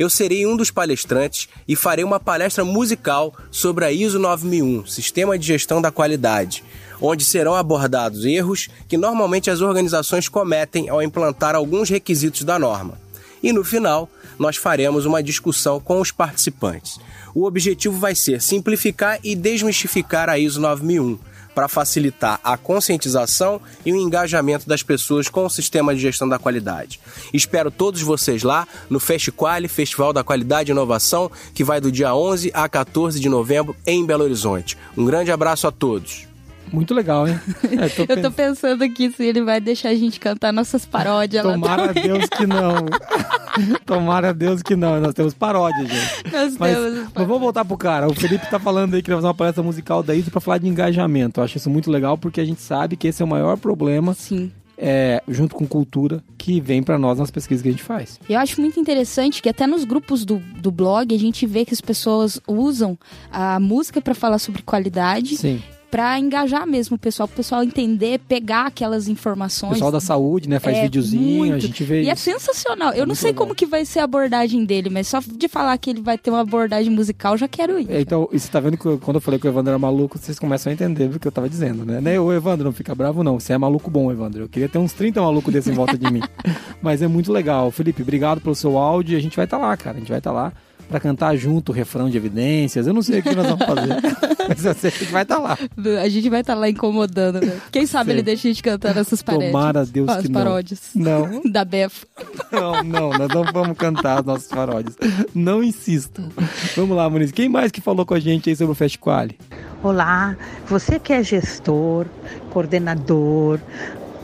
[0.00, 5.38] Eu serei um dos palestrantes e farei uma palestra musical sobre a ISO 9001, Sistema
[5.38, 6.64] de Gestão da Qualidade,
[6.98, 12.98] onde serão abordados erros que normalmente as organizações cometem ao implantar alguns requisitos da norma.
[13.42, 14.08] E no final,
[14.38, 16.98] nós faremos uma discussão com os participantes.
[17.34, 21.18] O objetivo vai ser simplificar e desmistificar a ISO 9001
[21.54, 26.38] para facilitar a conscientização e o engajamento das pessoas com o sistema de gestão da
[26.38, 27.00] qualidade.
[27.32, 32.14] Espero todos vocês lá no FestQuali, Festival da Qualidade e Inovação, que vai do dia
[32.14, 34.76] 11 a 14 de novembro em Belo Horizonte.
[34.96, 36.29] Um grande abraço a todos.
[36.72, 37.38] Muito legal, hein?
[37.80, 41.44] É, tô Eu tô pensando- aqui se ele vai deixar a gente cantar nossas paródias
[41.44, 42.02] lá Tomara a também.
[42.04, 42.86] Deus que não.
[43.84, 45.00] Tomara a Deus que não.
[45.00, 46.32] Nós temos paródia, gente.
[46.32, 48.08] Nós Mas, temos mas vamos voltar pro cara.
[48.08, 50.58] O Felipe tá falando aí que vai fazer uma palestra musical da ISO pra falar
[50.58, 51.40] de engajamento.
[51.40, 54.14] Eu acho isso muito legal porque a gente sabe que esse é o maior problema,
[54.14, 54.50] Sim.
[54.78, 58.18] é, junto com cultura, que vem pra nós nas pesquisas que a gente faz.
[58.28, 61.74] Eu acho muito interessante que até nos grupos do, do blog a gente vê que
[61.74, 62.98] as pessoas usam
[63.32, 65.62] a música pra falar sobre qualidade, Sim.
[65.90, 69.72] Pra engajar mesmo o pessoal, pro pessoal entender, pegar aquelas O informações.
[69.72, 71.66] pessoal da saúde, né, faz É, videozinho, a muito.
[71.66, 72.22] gente vê E é isso.
[72.22, 72.92] sensacional.
[72.92, 73.44] Eu não sei legal.
[73.44, 76.30] como que vai ser a abordagem dele, mas só de falar que ele vai ter
[76.30, 77.90] uma abordagem musical, já quero ir.
[77.90, 80.18] É, Então, você tá vendo que eu- quando eu falei que o Evandro era maluco,
[80.18, 82.00] vocês começam a entender o que eu tava dizendo, né?
[82.00, 82.20] né?
[82.20, 83.38] Ô, Evandro, não fica bravo não.
[83.40, 84.42] Você é maluco bom, Evandro.
[84.44, 86.20] Eu queria ter uns 30 malucos desse em volta de mim.
[86.82, 87.70] Mas é muito legal.
[87.70, 89.16] Felipe, obrigado pelo seu áudio.
[89.16, 89.96] A gente vai estar lá, cara.
[89.96, 90.52] A gente vai estar lá
[90.90, 92.86] pra cantar junto o refrão de evidências.
[92.86, 93.96] Eu não sei o que nós vamos fazer.
[94.48, 95.56] mas eu sei que a gente vai estar lá.
[96.02, 97.40] A gente vai estar lá incomodando.
[97.40, 97.60] né?
[97.70, 98.16] Quem sabe Sim.
[98.16, 99.52] ele deixa a gente cantar nessas paródias.
[99.52, 100.40] Tomara a Deus As que não.
[100.40, 100.80] paródias.
[100.94, 102.04] Não, Da Bef.
[102.50, 103.10] não, não.
[103.10, 104.96] Nós não vamos cantar as nossas paródias.
[105.34, 106.28] Não insistam.
[106.76, 107.30] Vamos lá, Muniz.
[107.30, 109.38] Quem mais que falou com a gente aí sobre o Fast Quali?
[109.82, 110.36] Olá,
[110.68, 112.04] você que é gestor,
[112.50, 113.58] coordenador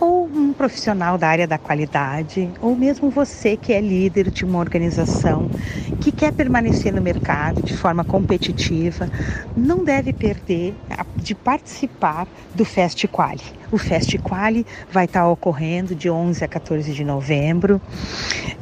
[0.00, 4.58] ou um profissional da área da qualidade, ou mesmo você que é líder de uma
[4.58, 5.48] organização
[6.00, 9.08] que quer permanecer no mercado de forma competitiva,
[9.56, 10.74] não deve perder
[11.16, 13.42] de participar do Fest Quali.
[13.72, 17.80] O Fest Quali vai estar ocorrendo de 11 a 14 de novembro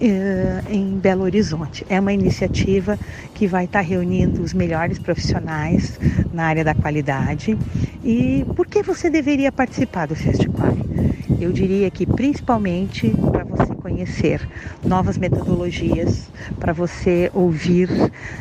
[0.01, 1.85] eh, em Belo Horizonte.
[1.89, 2.99] É uma iniciativa
[3.35, 5.99] que vai estar reunindo os melhores profissionais
[6.33, 7.59] na área da qualidade.
[8.03, 10.75] E por que você deveria participar do Festival?
[11.41, 13.13] Eu diria que principalmente
[13.85, 14.41] conhecer
[14.83, 17.91] novas metodologias, para você ouvir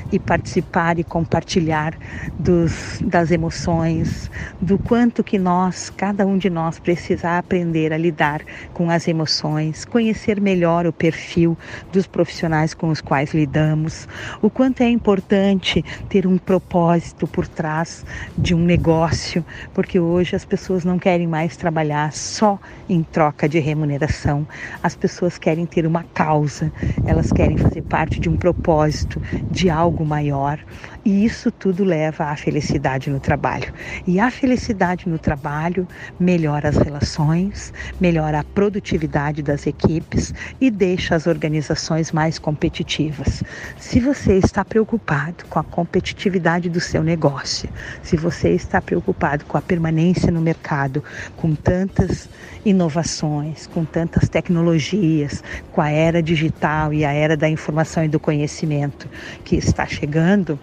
[0.10, 1.94] e participar e compartilhar
[2.40, 8.42] dos, das emoções, do quanto que nós, cada um de nós, precisa aprender a lidar
[8.74, 11.58] com as emoções, conhecer melhor o perfil
[11.92, 14.08] dos profissionais com os quais lidamos,
[14.42, 18.06] o quanto é importante ter um propósito por trás
[18.38, 23.60] de um negócio, porque hoje as pessoas não querem mais trabalhar só em troca de
[23.60, 24.48] remuneração,
[24.82, 26.72] as pessoas querem ter uma causa,
[27.06, 30.60] elas querem fazer parte de um propósito, de algo maior,
[31.06, 33.74] e isso tudo leva à felicidade no trabalho.
[34.08, 35.88] E a felicidade no trabalho
[36.20, 43.44] melhora as relações, melhora a produtividade das equipes e deixa as organizações mais competitivas.
[43.78, 47.70] Se você está preocupado com a competitividade do seu negócio,
[48.02, 51.04] se você está preocupado com a permanência no mercado,
[51.36, 52.30] com tantas
[52.66, 58.20] inovações, com tantas tecnologias, com a era digital e a era da informação e do
[58.20, 59.08] conhecimento
[59.44, 60.60] que está chegando,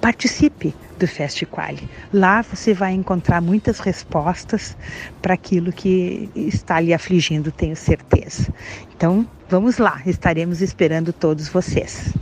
[0.00, 1.88] participe do FestQuali.
[2.12, 4.76] Lá você vai encontrar muitas respostas
[5.20, 8.52] para aquilo que está lhe afligindo, tenho certeza.
[8.96, 12.14] Então, vamos lá, estaremos esperando todos vocês.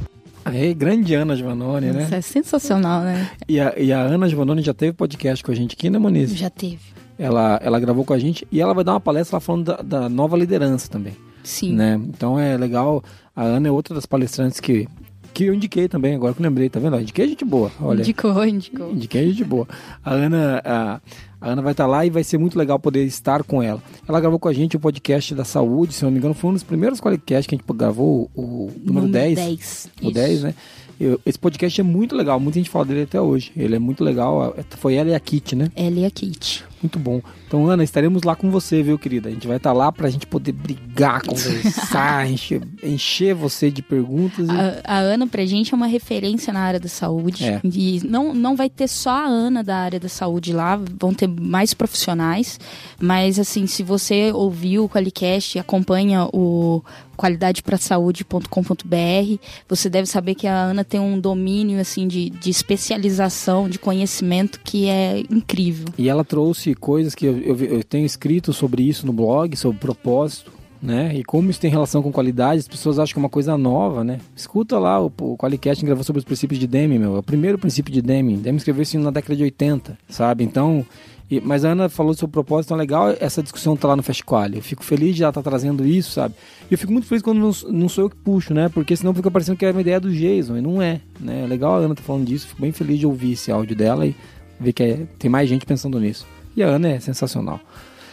[0.44, 2.02] Aí, grande Ana Giovannone, né?
[2.02, 3.30] Isso é sensacional, né?
[3.48, 6.36] E a, e a Ana Giovannone já teve podcast com a gente aqui, né, Moniz?
[6.36, 6.80] Já teve.
[7.18, 10.08] Ela, ela gravou com a gente e ela vai dar uma palestra falando da, da
[10.08, 11.14] nova liderança também.
[11.44, 11.72] Sim.
[11.74, 11.94] Né?
[12.08, 13.02] Então é legal.
[13.36, 14.88] A Ana é outra das palestrantes que,
[15.32, 17.00] que eu indiquei também, agora que eu lembrei, tá vendo?
[17.00, 17.70] Indiquei gente boa.
[17.80, 18.00] Olha.
[18.00, 18.90] Indicou, indicou.
[18.90, 19.68] Indiquei gente boa.
[20.02, 21.00] A Ana, a,
[21.40, 23.82] a Ana vai estar lá e vai ser muito legal poder estar com ela.
[24.08, 26.54] Ela gravou com a gente o podcast da saúde, se não me engano, foi um
[26.54, 29.36] dos primeiros podcasts que a gente gravou, o, o número, 10.
[29.36, 29.90] 10.
[30.02, 30.12] O isso.
[30.12, 30.54] 10, né?
[30.98, 33.52] Eu- esse podcast é muito legal, muita gente fala dele até hoje.
[33.56, 34.56] Ele é muito legal.
[34.78, 35.70] Foi ela e a Kit, né?
[35.76, 36.64] Ela e a Kit.
[36.84, 37.22] Muito bom.
[37.46, 39.30] Então, Ana, estaremos lá com você, viu, querida?
[39.30, 44.46] A gente vai estar lá pra gente poder brigar, conversar, encher, encher você de perguntas.
[44.46, 44.52] E...
[44.52, 47.42] A, a Ana, pra gente, é uma referência na área da saúde.
[47.42, 47.62] É.
[47.64, 51.26] E não, não vai ter só a Ana da área da saúde lá, vão ter
[51.26, 52.60] mais profissionais.
[53.00, 56.82] Mas, assim, se você ouviu o Qualicast e acompanha o
[57.16, 63.78] qualidadeprasaúde.com.br, você deve saber que a Ana tem um domínio, assim, de, de especialização, de
[63.78, 65.86] conhecimento que é incrível.
[65.96, 69.78] E ela trouxe coisas que eu, eu, eu tenho escrito sobre isso no blog, sobre
[69.78, 71.14] propósito, né?
[71.14, 74.04] E como isso tem relação com qualidade, as pessoas acham que é uma coisa nova,
[74.04, 74.18] né?
[74.36, 77.16] Escuta lá, o, o Qualicast gravou sobre os princípios de Deming, meu.
[77.16, 78.36] É o primeiro princípio de Deming.
[78.36, 80.44] Deming escreveu isso na década de 80, sabe?
[80.44, 80.84] Então...
[81.30, 83.96] e- mas a Ana falou do seu propósito, então é legal essa discussão tá lá
[83.96, 84.58] no Festquali.
[84.58, 86.34] Eu fico feliz de ela estar trazendo isso, sabe?
[86.70, 88.68] E eu fico muito feliz quando não, não sou eu que puxo, né?
[88.68, 91.44] Porque senão fica parecendo que é uma ideia do Jason, e não é, né?
[91.44, 94.06] É legal a Ana tá falando disso, fico bem feliz de ouvir esse áudio dela
[94.06, 94.14] e
[94.60, 96.26] ver que é- tem mais gente pensando nisso.
[96.56, 97.60] E a Ana é sensacional.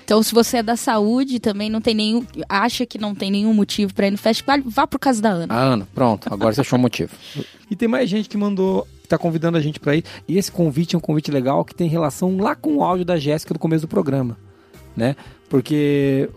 [0.04, 2.26] Então, se você é da saúde também não tem nenhum.
[2.50, 5.54] acha que não tem nenhum motivo pra ir no festival, vá por causa da Ana.
[5.54, 7.12] A Ana, pronto, agora você achou o motivo.
[7.72, 10.04] E tem mais gente que mandou, que tá convidando a gente pra ir.
[10.28, 13.16] E esse convite é um convite legal que tem relação lá com o áudio da
[13.16, 14.38] Jéssica do começo do programa,
[14.94, 15.16] né?
[15.48, 16.30] Porque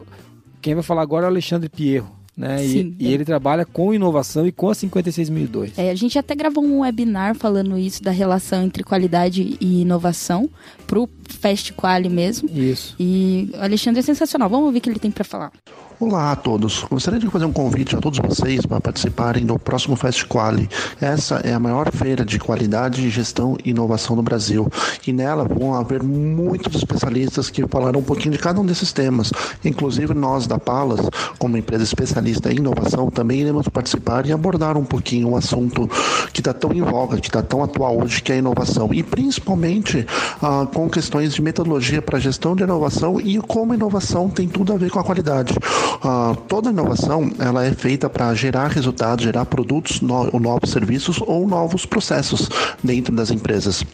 [0.63, 2.65] quem vai falar agora é o Alexandre Pierro, né?
[2.65, 3.11] E, Sim, e é.
[3.11, 5.79] ele trabalha com inovação e com a 56002.
[5.79, 10.51] É, a gente até gravou um webinar falando isso da relação entre qualidade e inovação
[10.87, 12.49] pro Fast Quali mesmo.
[12.51, 12.97] Isso.
[12.99, 14.49] E o Alexandre é sensacional.
[14.49, 15.53] Vamos ouvir o que ele tem pra falar.
[16.01, 16.85] Olá a todos.
[16.91, 20.69] Gostaria de fazer um convite a todos vocês para participarem do próximo Fest Quali.
[21.01, 24.69] Essa é a maior feira de qualidade, gestão e inovação do Brasil.
[25.07, 29.33] E nela vão haver muitos especialistas que falarão um pouquinho de cada um desses temas.
[29.65, 31.01] Inclusive nós da Palas,
[31.39, 35.89] como empresa especialista em inovação, também iremos participar e abordar um pouquinho o assunto
[36.33, 38.93] que está tão em voga, que está tão atual hoje, que é a inovação.
[38.93, 40.07] E principalmente
[40.43, 44.77] ah, com questões de metodologia para gestão de inovação e como inovação tem tudo a
[44.77, 45.55] ver com a qualidade.
[46.03, 51.47] Ah, toda inovação ela é feita para gerar resultados, gerar produtos, no- novos serviços ou
[51.47, 52.49] novos processos
[52.83, 53.85] dentro das empresas.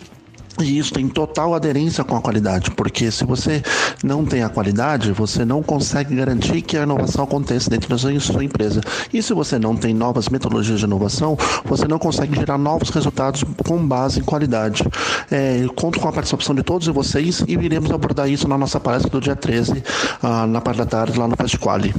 [0.63, 3.63] E isso tem total aderência com a qualidade, porque se você
[4.05, 8.45] não tem a qualidade, você não consegue garantir que a inovação aconteça dentro da sua
[8.45, 8.81] empresa.
[9.13, 13.45] E se você não tem novas metodologias de inovação, você não consegue gerar novos resultados
[13.67, 14.85] com base em qualidade.
[15.31, 19.11] É, conto com a participação de todos vocês e iremos abordar isso na nossa palestra
[19.11, 19.83] do dia 13,
[20.23, 21.95] ah, na parte da tarde, lá no Festiquali.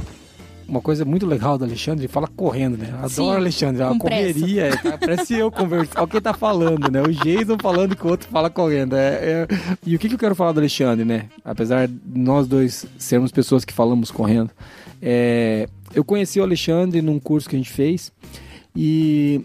[0.68, 2.88] Uma coisa muito legal do Alexandre, ele fala correndo, né?
[2.94, 4.32] Adoro Sim, o Alexandre, a com pressa.
[4.40, 7.02] correria, é, parece eu conversar, olha quem tá falando, né?
[7.02, 8.94] O Jason falando que o outro fala correndo.
[8.96, 9.48] É, é-
[9.84, 11.26] E o que, que eu quero falar do Alexandre, né?
[11.44, 14.50] Apesar de nós dois sermos pessoas que falamos correndo,
[15.00, 18.10] é, eu conheci o Alexandre num curso que a gente fez
[18.74, 19.44] e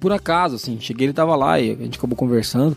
[0.00, 2.76] por acaso, assim, cheguei, ele tava lá e a gente acabou conversando.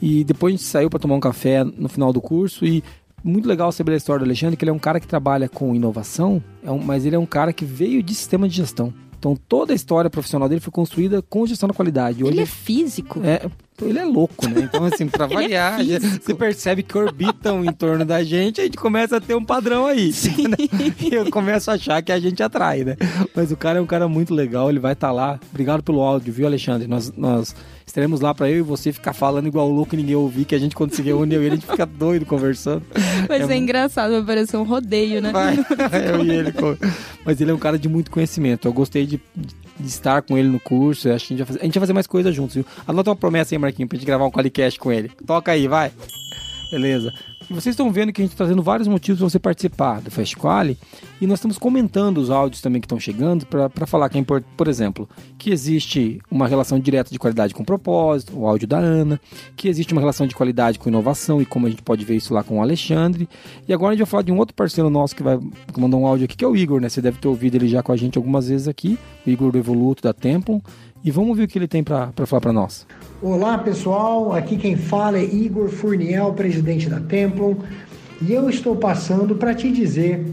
[0.00, 2.82] E depois a gente saiu para tomar um café no final do curso e
[3.22, 5.74] muito legal saber a história do Alexandre, que ele é um cara que trabalha com
[5.74, 8.92] inovação, é um- mas ele é um cara que veio de sistema de gestão.
[9.18, 12.22] Então toda a história profissional dele foi construída com gestão da qualidade.
[12.22, 13.20] Hoje Ele é físico.
[13.24, 13.46] é,
[13.86, 14.62] ele é louco, né?
[14.62, 16.24] Então, assim, pra é variar, físico.
[16.24, 19.86] você percebe que orbitam em torno da gente, a gente começa a ter um padrão
[19.86, 20.12] aí.
[20.48, 20.56] né?
[21.00, 22.96] E eu começo a achar que a gente atrai, né?
[23.34, 25.38] Mas o cara é um cara muito legal, ele vai estar lá.
[25.50, 26.86] Obrigado pelo áudio, viu, Alexandre?
[26.88, 27.54] Nós, nós
[27.86, 30.58] estaremos lá pra eu e você ficar falando igual louco e ninguém ouvir, que a
[30.58, 32.82] gente, quando se reúne, eu e ele, a gente fica doido conversando.
[33.26, 35.32] Vai É ser engraçado, vai parecer um rodeio, né?
[35.32, 35.56] Vai,
[36.12, 36.52] eu e ele.
[37.24, 38.68] Mas ele é um cara de muito conhecimento.
[38.68, 39.54] Eu gostei de, de
[39.86, 41.10] estar com ele no curso.
[41.10, 42.66] Acho que a gente, vai fazer, a gente vai fazer mais coisas juntos, viu?
[42.86, 45.10] Anota uma promessa aí, Marquinhos, pra gente gravar um Qualicast com ele.
[45.26, 45.92] Toca aí, vai.
[46.70, 47.12] Beleza.
[47.50, 50.10] E vocês estão vendo que a gente está trazendo vários motivos para você participar do
[50.10, 50.76] Fast Quali
[51.18, 54.52] e nós estamos comentando os áudios também que estão chegando para falar que é importante,
[54.54, 55.08] por exemplo,
[55.38, 59.18] que existe uma relação direta de qualidade com propósito, o áudio da Ana,
[59.56, 62.34] que existe uma relação de qualidade com inovação e como a gente pode ver isso
[62.34, 63.26] lá com o Alexandre.
[63.66, 65.38] E agora a gente vai falar de um outro parceiro nosso que vai
[65.74, 66.90] mandou um áudio aqui, que é o Igor, né?
[66.90, 69.58] Você deve ter ouvido ele já com a gente algumas vezes aqui, o Igor do
[69.58, 70.60] Evoluto da Templon,
[71.04, 72.86] E vamos ver o que ele tem para falar para nós.
[73.22, 77.54] Olá pessoal, aqui quem fala é Igor Furniel, presidente da Templon,
[78.20, 80.26] e eu estou passando para te dizer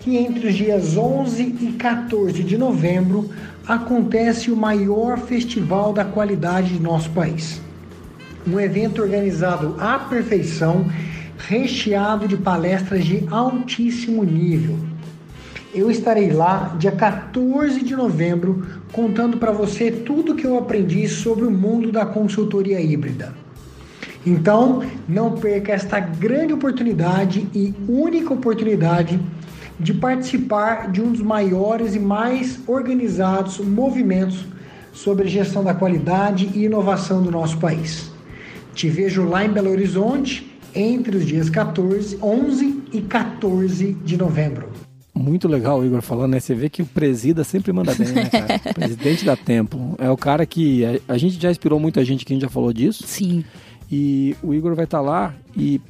[0.00, 3.30] que entre os dias 11 e 14 de novembro
[3.66, 7.60] acontece o maior festival da qualidade de nosso país.
[8.46, 10.86] Um evento organizado à perfeição,
[11.36, 14.91] recheado de palestras de altíssimo nível.
[15.74, 18.62] Eu estarei lá dia 14 de novembro
[18.92, 23.32] contando para você tudo que eu aprendi sobre o mundo da consultoria híbrida.
[24.26, 29.18] Então, não perca esta grande oportunidade e única oportunidade
[29.80, 34.44] de participar de um dos maiores e mais organizados movimentos
[34.92, 38.12] sobre gestão da qualidade e inovação do nosso país.
[38.74, 44.71] Te vejo lá em Belo Horizonte entre os dias 14, 11 e 14 de novembro.
[45.14, 46.40] Muito legal o Igor falando, né?
[46.40, 48.58] Você vê que o presida sempre manda bem, né, cara?
[48.72, 49.94] Presidente da Tempo.
[49.98, 50.84] É o cara que.
[50.84, 53.04] A, a, gente já inspirou muita gente que a gente já falou disso.
[53.06, 53.44] Sim.
[53.90, 55.80] E o Igor vai estar tá lá e.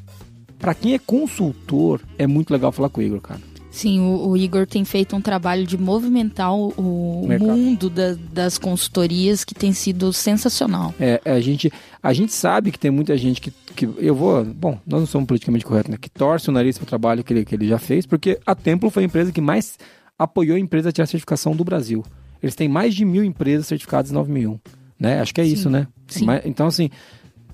[0.58, 3.40] Para quem é consultor, é muito legal falar com o Igor, cara.
[3.72, 8.58] Sim, o, o, Igor tem feito um trabalho de movimentar o, o mundo da, das
[8.58, 10.94] consultorias que tem sido sensacional.
[11.00, 14.78] É, a gente, a gente sabe que tem muita gente que, que eu vou, bom,
[14.86, 15.96] nós não somos politicamente corretos, né?
[15.98, 18.54] Que torce o nariz para o trabalho que ele, que ele já fez, porque a
[18.54, 19.78] Templo foi a empresa que mais
[20.18, 22.04] apoiou a empresa a tirar a certificação do Brasil.
[22.42, 24.60] Eles têm mais de mil empresas certificadas em 9001,
[25.00, 25.18] né?
[25.20, 25.52] Acho que é Sim.
[25.52, 25.88] isso, né?
[26.08, 26.26] Sim.
[26.44, 26.90] Então, assim,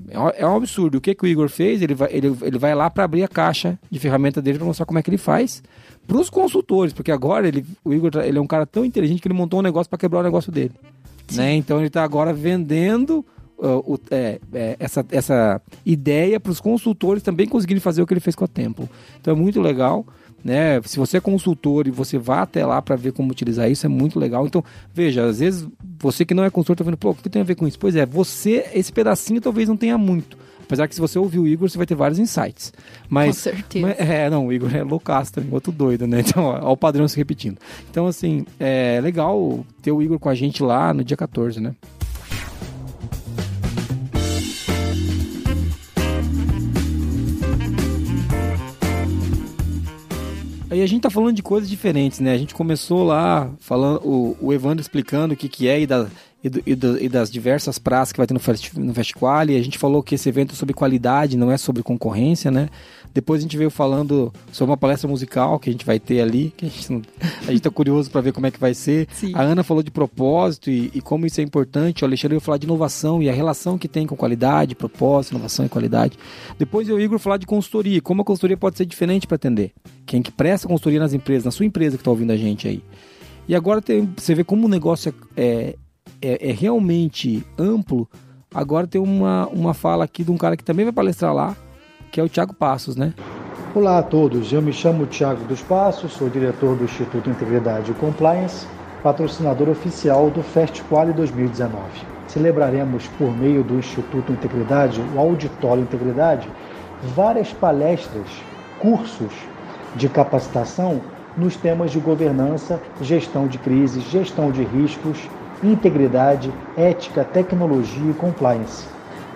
[0.08, 0.98] é, é um absurdo.
[0.98, 1.80] O que, que o Igor fez?
[1.80, 4.84] Ele vai, ele, ele vai lá para abrir a caixa de ferramenta dele para mostrar
[4.84, 5.62] como é que ele faz
[6.08, 9.28] para os consultores, porque agora ele, o Igor ele é um cara tão inteligente que
[9.28, 10.72] ele montou um negócio para quebrar o negócio dele.
[11.34, 11.54] Né?
[11.54, 13.24] Então ele está agora vendendo
[13.58, 18.14] uh, o, é, é, essa, essa ideia para os consultores também conseguirem fazer o que
[18.14, 18.88] ele fez com a Tempo.
[19.20, 20.06] Então é muito legal.
[20.42, 20.80] Né?
[20.82, 23.88] Se você é consultor e você vá até lá para ver como utilizar isso, é
[23.88, 24.46] muito legal.
[24.46, 25.68] Então, veja, às vezes
[26.00, 27.78] você que não é consultor está vendo, pô, o que tem a ver com isso?
[27.78, 30.38] Pois é, você, esse pedacinho talvez não tenha muito.
[30.68, 32.74] Apesar que se você ouvir o Igor, você vai ter vários insights.
[33.08, 33.86] Mas, Com certeza.
[33.86, 36.18] Mas, é, não, o Igor é loucaço também, outro doido, né?
[36.28, 37.56] Então, ó, o padrão se repetindo.
[37.90, 41.74] Então, assim, é legal ter o Igor com a gente lá no dia 14, né?
[50.70, 52.32] Aí a gente tá falando de coisas diferentes, né?
[52.32, 56.06] A gente começou lá falando, o, o Evandro explicando o que, que é e da,
[56.42, 59.48] e, do, e, do, e, das diversas praças que vai ter no, fest, no Festival.
[59.48, 62.68] E a gente falou que esse evento é sobre qualidade, não é sobre concorrência, né?
[63.12, 66.52] Depois a gente veio falando sobre uma palestra musical que a gente vai ter ali,
[66.56, 67.08] que a gente,
[67.46, 69.08] a gente tá curioso para ver como é que vai ser.
[69.12, 69.32] Sim.
[69.34, 72.04] A Ana falou de propósito e, e, como isso é importante.
[72.04, 75.66] O Alexandre veio falar de inovação e a relação que tem com qualidade, propósito, inovação
[75.66, 76.16] e qualidade.
[76.58, 79.72] Depois o Igor falar de consultoria, como a consultoria pode ser diferente para atender.
[80.06, 82.82] Quem que presta consultoria nas empresas, na sua empresa que está ouvindo a gente aí.
[83.48, 85.74] E agora tem, você vê como o negócio é, é,
[86.20, 88.08] é, realmente amplo,
[88.54, 91.56] agora tem uma, uma fala aqui de um cara que também vai palestrar lá,
[92.10, 93.14] que é o Tiago Passos, né?
[93.74, 97.94] Olá a todos, eu me chamo Tiago dos Passos, sou diretor do Instituto Integridade e
[97.94, 98.66] Compliance,
[99.02, 101.78] patrocinador oficial do FestQuali 2019.
[102.26, 106.48] Celebraremos, por meio do Instituto Integridade, o Auditório Integridade,
[107.14, 108.26] várias palestras,
[108.80, 109.32] cursos
[109.94, 111.00] de capacitação
[111.36, 115.18] nos temas de governança, gestão de crises, gestão de riscos,
[115.62, 118.86] integridade, ética, tecnologia e compliance.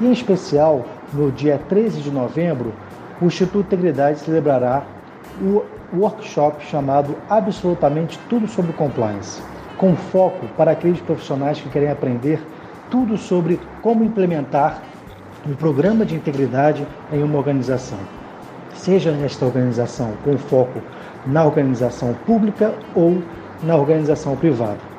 [0.01, 2.73] E, em especial, no dia 13 de novembro,
[3.21, 4.83] o Instituto Integridade celebrará
[5.41, 5.63] o
[5.97, 9.43] workshop chamado Absolutamente Tudo sobre Compliance,
[9.77, 12.41] com foco para aqueles profissionais que querem aprender
[12.91, 14.83] tudo sobre como implementar
[15.47, 17.99] um programa de integridade em uma organização.
[18.75, 20.81] Seja esta organização com foco
[21.27, 23.23] na organização pública ou
[23.63, 24.92] na organização privada.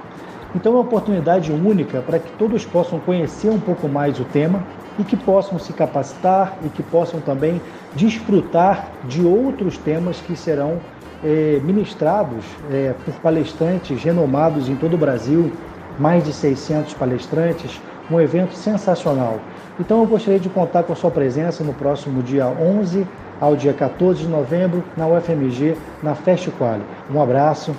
[0.55, 4.63] Então é uma oportunidade única para que todos possam conhecer um pouco mais o tema
[4.99, 7.59] e que possam se capacitar e que possam também
[7.95, 10.79] desfrutar de outros temas que serão
[11.23, 15.51] é, ministrados é, por palestrantes renomados em todo o Brasil,
[15.97, 17.81] mais de 600 palestrantes,
[18.11, 19.39] um evento sensacional.
[19.79, 23.07] Então eu gostaria de contar com a sua presença no próximo dia 11
[23.41, 26.83] ao dia 14 de novembro na UFMG, na Fest Quali.
[27.11, 27.75] Um abraço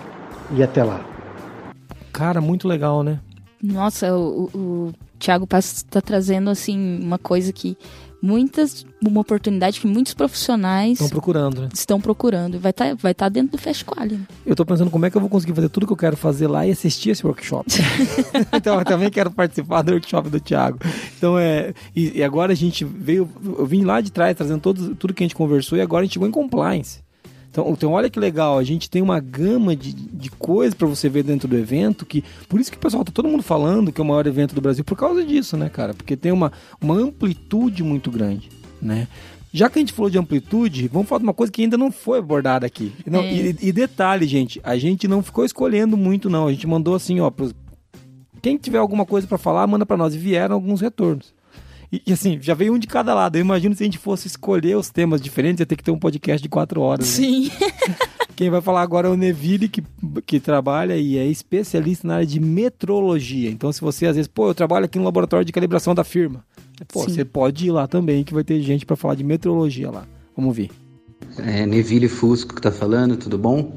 [0.51, 1.14] e até lá.
[2.15, 3.19] Cara, muito legal, né?
[3.61, 7.77] Nossa, o, o Thiago Passos está trazendo assim uma coisa que
[8.23, 11.69] muitas uma oportunidade que muitos profissionais estão procurando, né?
[11.75, 12.61] Estão procurando.
[12.61, 14.15] Vai estar tá, vai tá dentro do Fast Quali.
[14.15, 14.27] Né?
[14.47, 16.47] Eu estou pensando como é que eu vou conseguir fazer tudo que eu quero fazer
[16.47, 17.69] lá e assistir esse workshop.
[18.55, 20.79] então eu também quero participar do workshop do Thiago.
[21.19, 24.95] Então é e, e, agora a gente veio eu vim lá de trás trazendo todo,
[24.95, 27.04] tudo que a gente conversou e agora a gente chegou em compliance.
[27.55, 31.09] Então, então olha que legal, a gente tem uma gama de, de coisas para você
[31.09, 34.01] ver dentro do evento, que por isso que o pessoal tá todo mundo falando que
[34.01, 35.95] é o maior evento do Brasil por causa disso, né, cara?
[35.95, 36.51] Porque tem uma,
[36.81, 38.49] uma amplitude muito grande,
[38.83, 39.07] né?
[39.53, 41.93] Já que a gente falou de amplitude, vamos falar de uma coisa que ainda não
[41.93, 42.93] foi abordada aqui.
[43.07, 43.33] Não, É.
[43.33, 46.49] e, e detalhe, gente, a gente não ficou escolhendo muito, não.
[46.49, 47.55] A gente mandou assim, ó, pros...
[48.43, 50.13] quem tiver alguma coisa para falar, manda para nós.
[50.13, 51.33] E vieram alguns retornos.
[51.95, 53.37] E, e, assim, já veio um de cada lado.
[53.37, 55.99] Eu imagino se a gente fosse escolher os temas diferentes, ia ter que ter um
[55.99, 57.07] podcast de quatro horas.
[57.07, 57.13] né?
[57.13, 57.51] Sim.
[58.35, 59.81] Quem vai falar agora é o Neville, que,
[60.27, 63.49] que trabalha e é especialista na área de metrologia.
[63.49, 66.45] Então, se você às vezes, pô, eu trabalho aqui no laboratório de calibração da firma.
[66.89, 67.15] Pô, Sim.
[67.15, 70.05] você pode ir lá também, que vai ter gente para falar de metrologia lá.
[70.37, 70.71] Vamos ver.
[71.39, 73.77] É, Neville Fusco que está falando, tudo bom?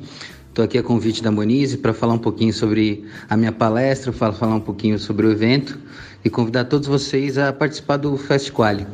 [0.58, 4.34] Estou aqui a convite da Monize para falar um pouquinho sobre a minha palestra, fa-
[4.34, 5.78] falar um pouquinho sobre o evento
[6.26, 8.88] e convidar todos vocês a participar do Fest Quali.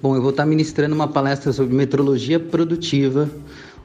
[0.00, 3.28] Bom, eu vou estar ministrando uma palestra sobre metrologia produtiva,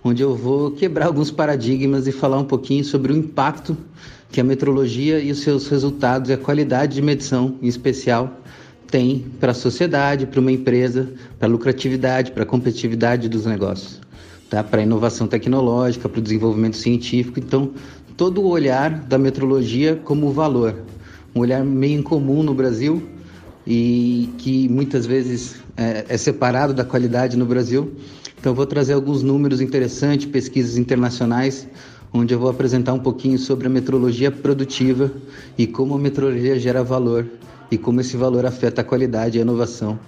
[0.05, 3.75] onde eu vou quebrar alguns paradigmas e falar um pouquinho sobre o impacto
[4.31, 8.39] que a metrologia e os seus resultados e a qualidade de medição, em especial,
[8.89, 13.99] tem para a sociedade, para uma empresa, para a lucratividade, para a competitividade dos negócios,
[14.49, 14.63] tá?
[14.63, 17.39] para a inovação tecnológica, para o desenvolvimento científico.
[17.39, 17.71] Então,
[18.15, 20.75] todo o olhar da metrologia como valor,
[21.35, 23.03] um olhar meio incomum no Brasil
[23.65, 27.93] e que muitas vezes é, é separado da qualidade no Brasil.
[28.39, 31.67] Então, vou trazer alguns números interessantes, pesquisas internacionais,
[32.13, 35.11] onde eu vou apresentar um pouquinho sobre a metrologia produtiva
[35.57, 37.27] e como a metrologia gera valor
[37.69, 39.99] e como esse valor afeta a qualidade e a inovação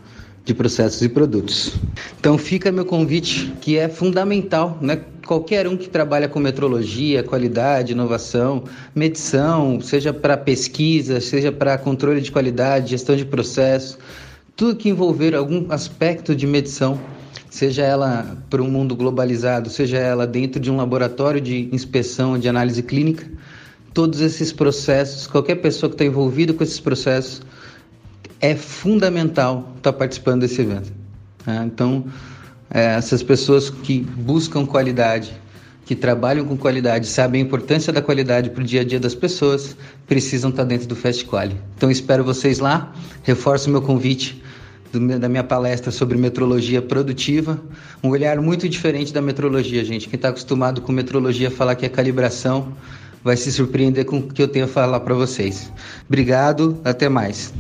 [0.46, 1.74] de processos e produtos.
[2.20, 5.02] Então fica meu convite, que é fundamental, né?
[5.26, 8.64] Qualquer um que trabalha com metrologia, qualidade, inovação,
[8.96, 14.00] medição, seja para pesquisa, seja para controle de qualidade, gestão de processo,
[14.56, 17.00] tudo que envolver algum aspecto de medição,
[17.50, 22.50] seja ela para um mundo globalizado, seja ela dentro de um laboratório de inspeção, de
[22.50, 23.26] análise clínica,
[23.94, 27.42] todos esses processos, qualquer pessoa que está envolvida com esses processos,
[28.40, 30.92] é fundamental estar participando desse evento.
[31.46, 31.64] né?
[31.66, 32.06] Então,
[32.70, 35.34] é, essas pessoas que buscam qualidade,
[35.86, 39.16] que trabalham com qualidade, sabem a importância da qualidade para o dia a dia das
[39.16, 39.76] pessoas,
[40.08, 41.58] precisam estar dentro do Fest Quali.
[41.76, 42.94] Então, espero vocês lá.
[43.24, 44.42] Reforço meu convite
[44.92, 47.62] da minha palestra sobre metrologia produtiva,
[48.04, 50.10] um olhar muito diferente da metrologia, gente.
[50.10, 52.74] Quem está acostumado com metrologia falar que é calibração
[53.24, 55.72] vai se surpreender com o que eu tenho a falar para vocês.
[56.08, 57.54] Obrigado, até mais.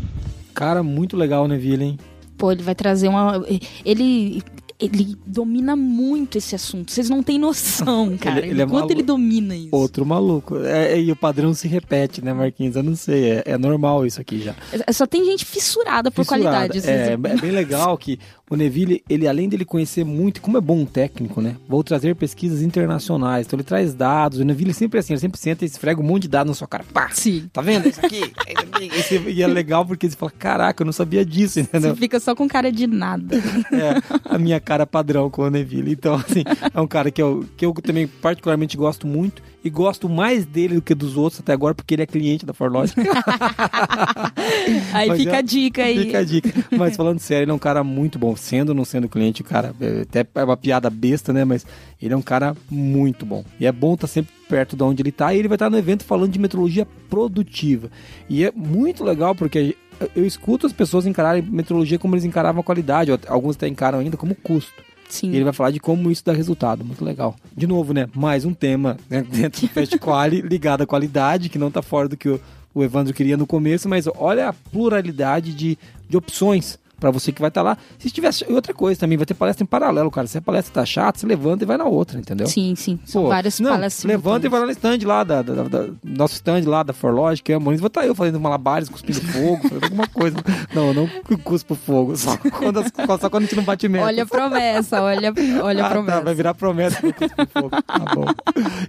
[0.54, 2.00] Cara, muito legal, Neville, hein?
[2.38, 3.43] Pô, ele vai trazer uma.
[3.86, 4.41] Ele.
[4.82, 6.89] Ele domina muito esse assunto.
[6.89, 8.39] Vocês não têm noção, cara.
[8.39, 8.93] ele é Enquanto maluco.
[8.93, 9.68] ele domina isso.
[9.74, 10.58] Outro maluco.
[10.64, 12.78] É, é, e o padrão se repete, né, Marquinhos?
[12.78, 14.56] Eu não sei, é, é normal isso aqui já.
[14.88, 16.70] É- Só tem gente fissurada por Fissurada.
[16.70, 16.89] qualidade.
[16.89, 18.18] É, é bem legal que
[18.50, 21.56] o Neville, ele além dele conhecer muito, como é bom um técnico, né?
[21.68, 23.45] Vou trazer pesquisas internacionais.
[23.45, 24.39] Então ele traz dados.
[24.39, 26.56] O Neville sempre é assim, ele sempre senta e esfrega um monte de dados na
[26.56, 26.84] sua cara.
[26.93, 27.10] Pá!
[27.12, 27.50] Sim.
[27.54, 28.22] Tá vendo isso aqui?
[28.82, 31.91] e, você- e é legal porque você fala, caraca, eu não sabia disso, entendeu?
[31.93, 33.36] Você fica só com cara de nada.
[33.72, 35.91] É, a minha cara padrão com o Neville.
[35.91, 36.43] Então, assim,
[36.74, 40.76] é um cara que eu, que eu também particularmente gosto muito e gosto mais dele
[40.76, 42.95] do que dos outros até agora, porque ele é cliente da Forlogic.
[44.93, 46.00] Aí Mas fica é- a dica aí.
[46.06, 46.50] Fica a dica.
[46.78, 48.36] Mas falando sério, ele é um cara muito bom.
[48.40, 51.44] Sendo ou não sendo cliente, cara, é, até é uma piada besta, né?
[51.44, 51.66] Mas
[52.02, 53.44] ele é um cara muito bom.
[53.60, 55.34] E é bom estar sempre perto de onde ele tá.
[55.34, 57.90] E ele vai estar no evento falando de metrologia produtiva.
[58.30, 59.76] E é muito legal porque
[60.16, 63.12] eu escuto as pessoas encararem metrologia como eles encaravam a qualidade.
[63.28, 64.90] Alguns até encaram ainda como custo.
[65.10, 65.32] Sim.
[65.32, 66.86] E ele vai falar de como isso dá resultado.
[66.86, 67.36] Muito legal.
[67.56, 68.08] De novo, né?
[68.16, 72.08] Mais um tema né, dentro do Fast Quali ligado à qualidade, que não tá fora
[72.08, 72.40] do que o,
[72.74, 75.78] o Evandro queria no começo, mas olha a pluralidade de,
[76.08, 77.78] de opções para você que vai estar lá.
[77.97, 80.28] Se tivesse e outra coisa também, vai ter palestra em paralelo, cara.
[80.28, 82.47] Se a palestra tá chata, você levanta e vai na outra, entendeu?
[82.47, 83.00] Sim, sim.
[83.06, 84.06] São Pô, várias não, palestras.
[84.06, 86.93] Levanta e vai lá no stand lá, da, da- da- da- nosso stand lá da
[86.93, 90.38] Forlogic, que é a Moniz, vou estar eu fazendo malabares, cuspindo fogo, fazendo alguma coisa.
[90.74, 91.10] Não, não
[91.43, 92.84] cuspo fogo, só quando,
[93.20, 94.06] só quando a gente não bate meta.
[94.06, 95.34] Olha a promessa, olha,
[95.64, 96.18] olha a Ah, promessa.
[96.18, 97.70] tá, vai virar promessa do cuspir fogo.
[97.70, 98.26] Tá bom.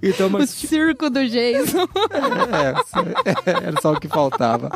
[0.03, 1.87] Então, O mas circo do Jason.
[3.47, 4.71] é, era só o que faltava.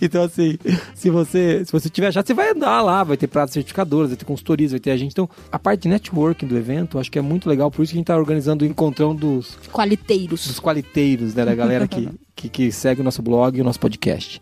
[0.00, 0.58] Então, assim,
[0.94, 4.16] se você, se você tiver achado, você vai andar lá, vai ter pratos certificadoras, vai
[4.16, 5.12] ter consultorias, vai ter agente.
[5.12, 7.96] Então, a parte de networking do evento, acho que é muito legal, por isso que
[7.96, 10.46] a gente tá organizando o encontrão dos, Qualiteiros.
[10.46, 13.80] dos qualiteiros, né, da galera que, que, que segue o nosso blog e o nosso
[13.80, 14.40] podcast.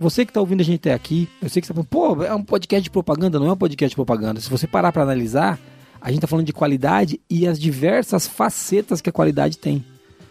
[0.00, 2.22] Você que está ouvindo a gente até aqui, eu sei que você está falando, pô,
[2.22, 4.40] é um podcast de propaganda, não é um podcast de propaganda.
[4.40, 5.58] Se você parar para analisar,
[6.00, 9.84] a gente está falando de qualidade e as diversas facetas que a qualidade tem.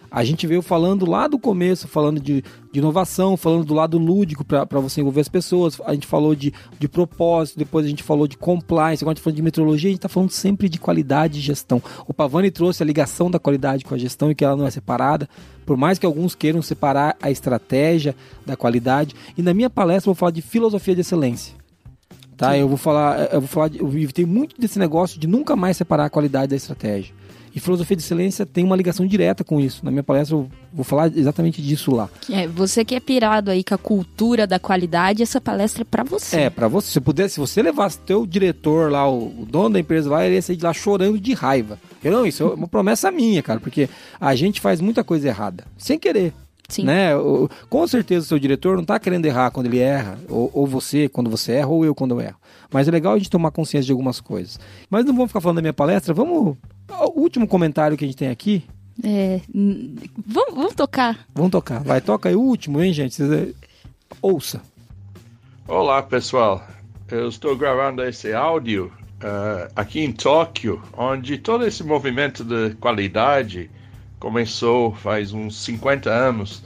[0.09, 4.45] A gente veio falando lá do começo, falando de, de inovação, falando do lado lúdico
[4.45, 5.79] para você envolver as pessoas.
[5.85, 9.23] A gente falou de, de propósito, depois a gente falou de compliance, agora a gente
[9.23, 11.81] falou de metrologia, a gente está falando sempre de qualidade e gestão.
[12.07, 14.71] O Pavani trouxe a ligação da qualidade com a gestão e que ela não é
[14.71, 15.27] separada,
[15.65, 19.15] por mais que alguns queiram separar a estratégia da qualidade.
[19.37, 21.55] E na minha palestra eu vou falar de filosofia de excelência.
[22.37, 25.55] Tá, eu vou falar, eu vou falar, de, eu tenho muito desse negócio de nunca
[25.55, 27.11] mais separar a qualidade da estratégia.
[27.57, 29.83] E filosofia de excelência tem uma ligação direta com isso.
[29.83, 32.07] Na minha palestra eu vou falar exatamente disso lá.
[32.31, 36.03] É, você que é pirado aí com a cultura da qualidade, essa palestra é para
[36.03, 36.41] você.
[36.41, 36.91] É, para você.
[36.91, 40.35] Se puder, se você levasse teu diretor lá, o, o, dono da empresa lá, ele
[40.35, 41.79] ia sair de lá chorando de raiva.
[42.03, 43.89] Eu não, isso é uma promessa minha, cara, porque
[44.21, 46.35] a gente faz muita coisa errada, sem querer.
[46.69, 46.83] Sim.
[46.83, 47.09] Né?
[47.71, 51.09] Com certeza o seu diretor não está querendo errar quando ele erra, ou, ou, você
[51.09, 52.37] quando você erra, ou eu quando eu erro.
[52.71, 54.59] Mas é legal a gente tomar consciência de algumas coisas.
[54.91, 56.55] Mas não vamos ficar falando da minha palestra, vamos.
[56.89, 58.63] O último comentário que a gente tem aqui.
[59.03, 59.41] É,
[60.25, 61.27] vamos, vamos tocar.
[61.33, 61.83] Vamos tocar.
[61.83, 63.15] Vai, toca aí o último, hein, gente?
[63.15, 63.55] Vocês...
[64.21, 64.61] Ouça.
[65.67, 66.65] Olá, pessoal.
[67.09, 73.69] Eu estou gravando esse áudio uh, aqui em Tóquio, onde todo esse movimento de qualidade
[74.19, 76.63] começou faz uns 50 anos,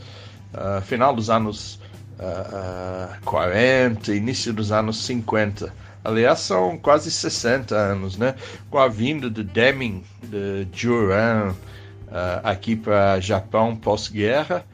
[0.53, 1.75] uh, final dos anos
[2.19, 5.73] uh, uh, 40, início dos anos 50.
[6.03, 8.35] Aliás, são quase 60 anos, né?
[8.69, 14.65] Com a vinda de Deming, de Juran, uh, aqui para Japão pós-guerra.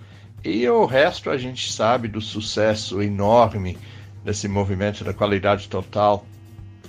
[0.44, 3.78] E o resto a gente sabe do sucesso enorme
[4.24, 6.26] desse movimento da qualidade total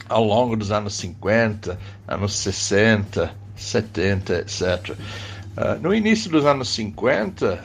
[0.09, 4.91] ao longo dos anos 50, anos 60, 70, etc.
[4.91, 7.65] Uh, no início dos anos 50,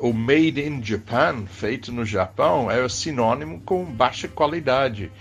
[0.00, 5.12] uh, o Made in Japan, feito no Japão, era sinônimo com baixa qualidade.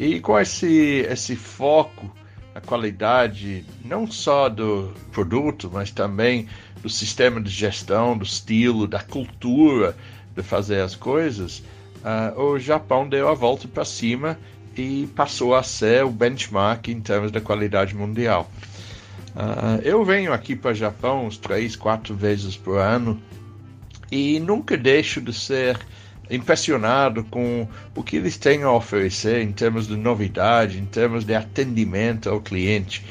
[0.00, 2.10] E com esse, esse foco
[2.54, 6.48] na qualidade, não só do produto, mas também
[6.82, 9.94] do sistema de gestão, do estilo, da cultura
[10.34, 11.62] de fazer as coisas,
[11.98, 14.38] uh, o Japão deu a volta para cima
[14.74, 18.50] e passou a ser o benchmark em termos da qualidade mundial.
[19.36, 23.20] Uh, eu venho aqui para o Japão uns três, quatro vezes por ano
[24.10, 25.78] e nunca deixo de ser
[26.30, 31.34] impressionado com o que eles têm a oferecer em termos de novidade, em termos de
[31.34, 33.04] atendimento ao cliente.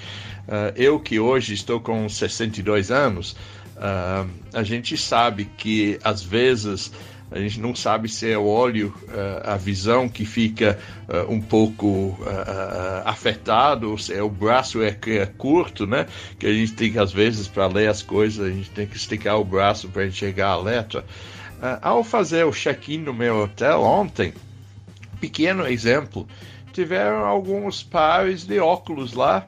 [0.47, 3.33] Uh, eu que hoje estou com 62 anos,
[3.75, 6.91] uh, a gente sabe que às vezes
[7.29, 10.79] a gente não sabe se é o óleo, uh, a visão que fica
[11.27, 12.17] um pouco
[13.05, 16.07] afetado, se é o braço é, é, curto, né?
[16.39, 18.95] Que a gente tem que, às vezes, para ler as coisas, a gente tem que
[18.95, 21.05] esticar o braço para enxergar a letra.
[21.81, 24.33] Ao fazer o check-in no meu hotel ontem,
[25.19, 26.27] pequeno exemplo,
[26.71, 29.45] tiveram alguns pares de óculos lá,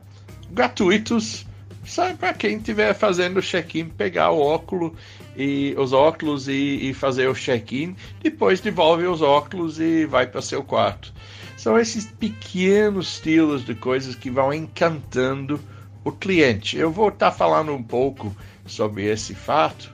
[0.49, 1.45] gratuitos,
[1.85, 4.95] sabe, para quem estiver fazendo check-in, pegar o óculo
[5.37, 10.41] e os óculos e, e fazer o check-in, depois devolve os óculos e vai para
[10.41, 11.13] seu quarto.
[11.55, 15.59] São esses pequenos estilos de coisas que vão encantando
[16.03, 16.75] o cliente.
[16.75, 18.35] Eu vou estar tá falando um pouco
[18.65, 19.90] sobre esse fato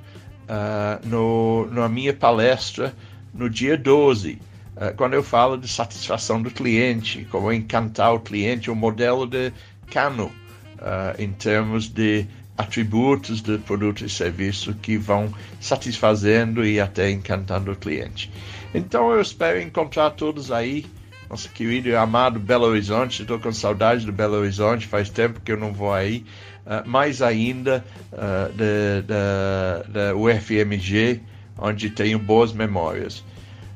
[0.48, 2.94] uh, no, na minha palestra
[3.34, 4.40] no dia 12, uh,
[4.78, 9.52] ah, quando eu falo de satisfação do cliente, como encantar o cliente, o modelo de
[9.92, 12.26] Cano, uh, em termos de
[12.58, 18.32] atributos do produto e serviço que vão satisfazendo e até encantando o cliente.
[18.74, 20.86] Então eu espero encontrar todos aí.
[21.30, 25.52] Nosso querido e amado Belo Horizonte, estou com saudade do Belo Horizonte, faz tempo que
[25.52, 26.26] eu não vou aí.
[26.68, 31.22] Uh, mais ainda da, da, da UFMG,
[31.58, 33.24] onde tenho boas memórias.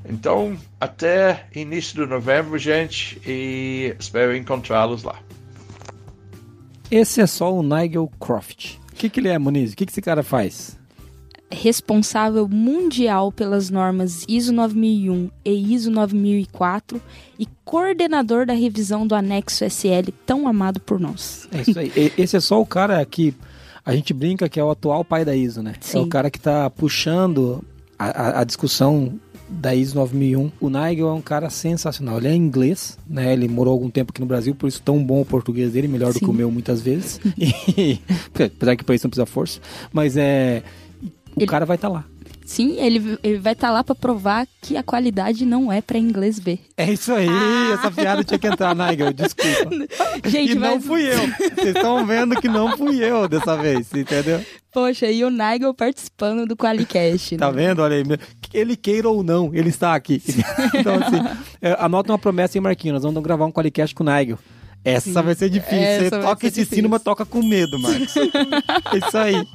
[0.03, 5.17] Então, até início de novembro, gente, e espero encontrá-los lá.
[6.89, 8.77] Esse é só o Nigel Croft.
[8.91, 9.71] O que, que ele é, Muniz?
[9.71, 10.77] O que, que esse cara faz?
[11.51, 17.01] Responsável mundial pelas normas ISO 9001 e ISO 9004
[17.37, 21.47] e coordenador da revisão do anexo SL tão amado por nós.
[21.51, 21.91] É isso aí.
[22.17, 23.35] Esse é só o cara que
[23.85, 25.73] a gente brinca que é o atual pai da ISO, né?
[25.79, 25.99] Sim.
[25.99, 27.63] É o cara que está puxando
[27.97, 29.19] a, a, a discussão
[29.51, 30.51] da ISO 9001.
[30.59, 32.17] O Nigel é um cara sensacional.
[32.17, 33.33] Ele é inglês, né?
[33.33, 36.13] Ele morou algum tempo aqui no Brasil, por isso tão bom o português dele, melhor
[36.13, 36.19] Sim.
[36.19, 37.19] do que o meu muitas vezes.
[37.77, 39.59] E, apesar que para isso não precisa força.
[39.91, 40.63] Mas é.
[41.35, 41.47] O ele...
[41.47, 42.05] cara vai estar tá lá.
[42.51, 45.97] Sim, ele, ele vai estar tá lá para provar que a qualidade não é para
[45.97, 46.59] inglês ver.
[46.75, 47.75] É isso aí, ah.
[47.75, 49.69] essa piada tinha que entrar, Nigel, desculpa.
[50.27, 50.71] Gente, e mas...
[50.71, 51.27] não fui eu.
[51.55, 54.43] Vocês estão vendo que não fui eu dessa vez, entendeu?
[54.73, 57.37] Poxa, e o Nigel participando do Qualicast.
[57.37, 57.67] Tá né?
[57.67, 57.81] vendo?
[57.81, 58.03] Olha aí.
[58.53, 60.21] Ele queira ou não, ele está aqui.
[60.75, 62.95] então, assim, é, anota uma promessa em Marquinhos.
[62.95, 64.37] Nós vamos gravar um Qualicast com o Nigel.
[64.83, 65.21] Essa Sim.
[65.21, 65.77] vai ser difícil.
[65.77, 66.75] Essa Você toca esse difícil.
[66.75, 68.15] sino, mas toca com medo, Marcos.
[68.91, 69.47] é isso aí.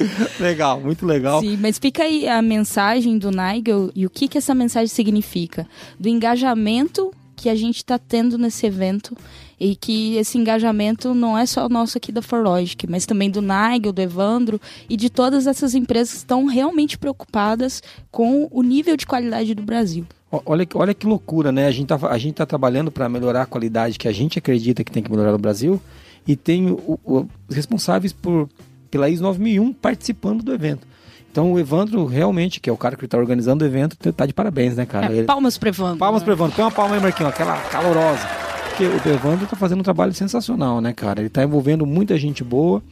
[0.38, 1.40] legal, muito legal.
[1.40, 5.66] Sim, mas fica aí a mensagem do Nigel e o que, que essa mensagem significa.
[5.98, 9.16] Do engajamento que a gente está tendo nesse evento
[9.60, 13.92] e que esse engajamento não é só nosso aqui da Forlogic, mas também do Nigel,
[13.92, 19.06] do Evandro e de todas essas empresas que estão realmente preocupadas com o nível de
[19.06, 20.06] qualidade do Brasil.
[20.30, 21.66] Olha, olha que loucura, né?
[21.66, 24.84] A gente tá, a gente tá trabalhando para melhorar a qualidade que a gente acredita
[24.84, 25.80] que tem que melhorar no Brasil
[26.26, 28.48] e tem os responsáveis por,
[28.90, 30.86] pela ISO 9001 participando do evento.
[31.30, 34.32] Então o Evandro realmente, que é o cara que está organizando o evento, tá de
[34.32, 35.14] parabéns, né, cara?
[35.14, 35.98] É, palmas pro Evandro.
[35.98, 36.24] Palmas né?
[36.24, 36.56] pro Evandro.
[36.56, 38.26] Põe uma palma aí, Marquinhos, aquela calorosa.
[38.68, 41.20] Porque o Evandro tá fazendo um trabalho sensacional, né, cara?
[41.20, 42.82] Ele tá envolvendo muita gente boa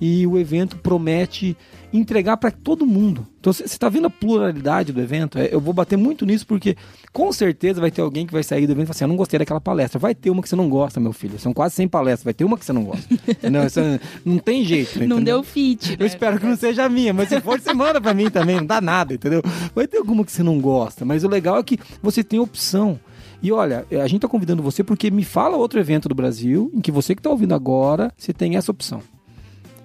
[0.00, 1.56] e o evento promete
[1.96, 3.26] entregar para todo mundo.
[3.40, 5.38] Então você está vendo a pluralidade do evento?
[5.38, 6.76] É, eu vou bater muito nisso porque
[7.12, 9.16] com certeza vai ter alguém que vai sair do evento e falar assim: eu não
[9.16, 9.98] gostei daquela palestra.
[9.98, 11.38] Vai ter uma que você não gosta, meu filho.
[11.38, 13.06] São quase 100 palestras, vai ter uma que você não gosta.
[13.50, 13.80] não, isso
[14.24, 14.96] não tem jeito.
[14.96, 15.16] Entendeu?
[15.16, 15.90] Não deu fit.
[15.90, 15.96] Né?
[16.00, 18.56] Eu espero que não seja a minha, mas se for, você manda para mim também,
[18.56, 19.42] não dá nada, entendeu?
[19.74, 22.98] Vai ter alguma que você não gosta, mas o legal é que você tem opção.
[23.42, 26.80] E olha, a gente está convidando você porque me fala outro evento do Brasil em
[26.80, 29.02] que você que está ouvindo agora, você tem essa opção.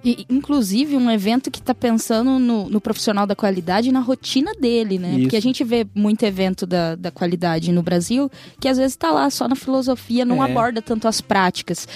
[0.04, 4.52] E, inclusive, um evento que está pensando no, no, profissional da qualidade e na rotina
[4.54, 5.12] dele, né?
[5.12, 5.22] Isso.
[5.22, 8.30] Porque a gente vê muito evento da, da qualidade no Brasil
[8.60, 10.50] que às vezes está lá só na filosofia, não é.
[10.50, 11.88] aborda tanto as práticas.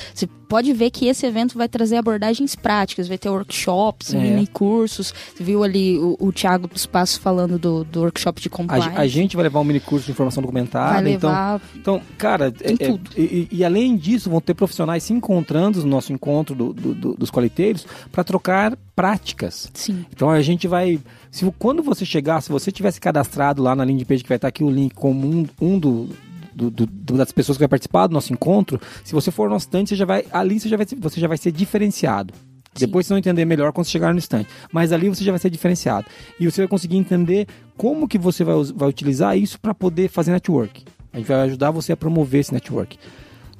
[0.47, 4.17] Pode ver que esse evento vai trazer abordagens práticas, vai ter workshops, é.
[4.17, 5.13] mini cursos.
[5.35, 8.89] Você viu ali o, o Thiago dos Passos falando do, do workshop de compliance.
[8.89, 10.93] A, a, gente vai levar um mini curso de informação documentada.
[10.93, 11.61] Vai levar...
[11.75, 15.87] Então, então cara, é, é, e, e, além disso, vão ter profissionais se encontrando no
[15.87, 19.69] nosso encontro do, do, do, dos coleteiros para trocar práticas.
[19.73, 20.05] Sim.
[20.11, 20.99] Então a gente vai.
[21.29, 24.47] Se, quando você chegar, se você tivesse cadastrado lá na landing page que vai estar
[24.47, 26.09] aqui o link como um, um do,
[26.55, 29.87] do, do, das pessoas que vai participar do nosso encontro, se você for no stand,
[29.87, 30.25] você já vai.
[30.31, 32.33] Ali você já vai, você já vai ser diferenciado.
[32.73, 32.85] Sim.
[32.85, 34.45] Depois vocês vão entender melhor quando chegar no stand.
[34.71, 36.07] Mas ali você já vai ser diferenciado.
[36.39, 37.47] E você vai conseguir entender
[37.77, 40.83] como que você vai, vai utilizar isso para poder fazer network.
[41.13, 42.97] A gente vai ajudar você a promover esse network.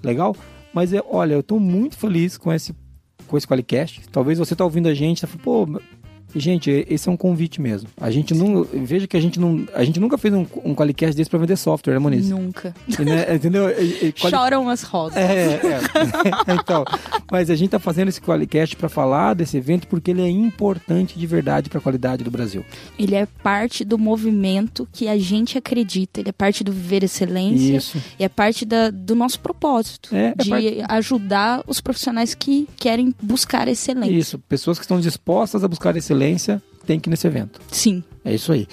[0.04, 0.36] Legal?
[0.74, 2.74] Mas é, olha, eu estou muito feliz com esse
[3.28, 4.02] com esse Qualicast.
[4.12, 5.82] Talvez você tá ouvindo a gente, tá falando, pô,
[6.36, 7.88] Gente, esse é um convite mesmo.
[7.99, 8.63] A gente não.
[8.63, 9.65] Veja que a gente não.
[9.73, 12.29] A gente nunca fez um, um Qualicast desse pra vender software, né, Moniz?
[12.29, 12.75] Nunca.
[12.99, 13.69] Né, entendeu?
[13.69, 14.36] E, e, quali...
[14.36, 15.17] Choram as rosas.
[15.17, 15.79] É, é.
[16.51, 16.83] então,
[17.31, 21.17] mas a gente tá fazendo esse Qualicast para falar desse evento porque ele é importante
[21.17, 22.65] de verdade para a qualidade do Brasil.
[22.99, 26.19] Ele é parte do movimento que a gente acredita.
[26.19, 27.77] Ele é parte do Viver Excelência.
[27.77, 28.03] Isso.
[28.19, 30.13] E é parte da, do nosso propósito.
[30.13, 30.83] É, é de parte...
[30.89, 34.11] ajudar os profissionais que querem buscar excelência.
[34.11, 34.39] Isso.
[34.49, 36.24] Pessoas que estão dispostas a buscar excelência
[36.86, 37.59] tem que ir nesse evento.
[37.71, 38.03] Sim.
[38.23, 38.67] É isso aí.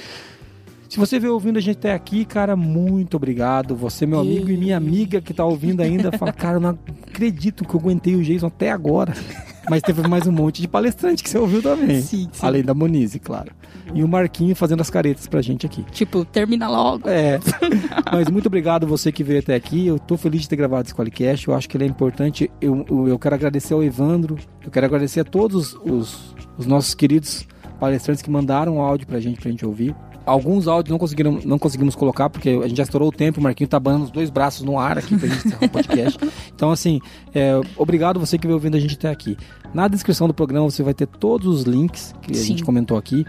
[0.93, 3.75] Se você veio ouvindo a gente até aqui, cara, muito obrigado.
[3.75, 6.79] Você, meu amigo e, e minha amiga que tá ouvindo ainda, fala, cara, eu não
[7.09, 9.15] acredito que eu aguentei o Jason até agora.
[9.71, 12.03] Mas teve mais um monte de palestrante que você ouviu também.
[12.03, 12.47] Sim, sim.
[12.47, 13.53] Além da Monize, claro.
[13.95, 15.83] E o Marquinho fazendo as caretas pra gente aqui.
[15.93, 17.09] Tipo, termina logo.
[17.09, 17.39] É.
[18.13, 19.87] Mas muito obrigado você que veio até aqui.
[19.87, 21.49] Eu tô feliz de ter gravado esse Qualicast.
[21.49, 22.51] Eu acho que ele é importante.
[22.61, 24.37] Eu, eu, eu quero agradecer ao Evandro.
[24.65, 27.47] Eu quero agradecer a todos os, os nossos queridos
[27.79, 29.95] palestrantes que mandaram áudio pra gente, pra gente ouvir.
[30.25, 33.43] Alguns áudios não, conseguiram, não conseguimos colocar, porque a gente já estourou o tempo, o
[33.43, 36.19] Marquinho tá banando os dois braços no ar aqui pra gente encerrar o podcast.
[36.55, 37.01] Então, assim,
[37.35, 39.37] é, obrigado você que veio ouvindo a gente até aqui.
[39.75, 42.41] Na descrição do programa você vai ter todos os links que Sim.
[42.41, 43.27] a gente comentou aqui.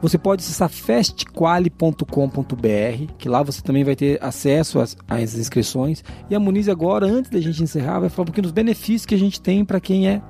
[0.00, 6.02] Você pode acessar festquali.com.br, que lá você também vai ter acesso às, às inscrições.
[6.28, 9.14] E a Muniz agora, antes da gente encerrar, vai falar um pouquinho dos benefícios que
[9.14, 10.20] a gente tem para quem é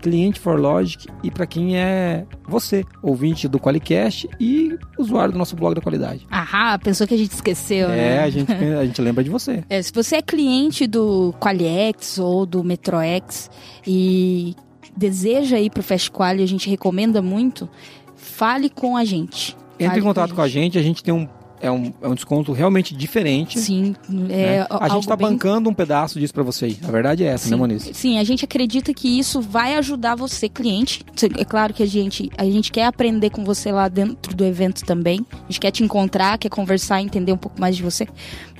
[0.00, 5.74] cliente ForLogic e para quem é você, ouvinte do Qualicast e usuário do nosso blog
[5.74, 6.26] da qualidade.
[6.30, 8.16] Ahá, pensou que a gente esqueceu, é, né?
[8.16, 9.64] É, a gente, a gente lembra de você.
[9.68, 13.50] É, se você é cliente do Qualiex ou do MetroX
[13.86, 14.54] e
[14.96, 17.68] deseja ir pro Fast Quali, a gente recomenda muito,
[18.14, 19.56] fale com a gente.
[19.78, 20.58] Entre em contato com a gente.
[20.58, 21.28] a gente, a gente tem um
[21.60, 23.58] é um, é um desconto realmente diferente.
[23.58, 23.94] Sim.
[24.28, 24.66] É né?
[24.70, 25.28] A gente está bem...
[25.28, 26.76] bancando um pedaço disso para você.
[26.86, 27.90] A verdade é essa, sim, né, Moniz?
[27.92, 31.04] Sim, a gente acredita que isso vai ajudar você, cliente.
[31.36, 34.84] É claro que a gente, a gente quer aprender com você lá dentro do evento
[34.84, 35.24] também.
[35.32, 38.06] A gente quer te encontrar, quer conversar, entender um pouco mais de você.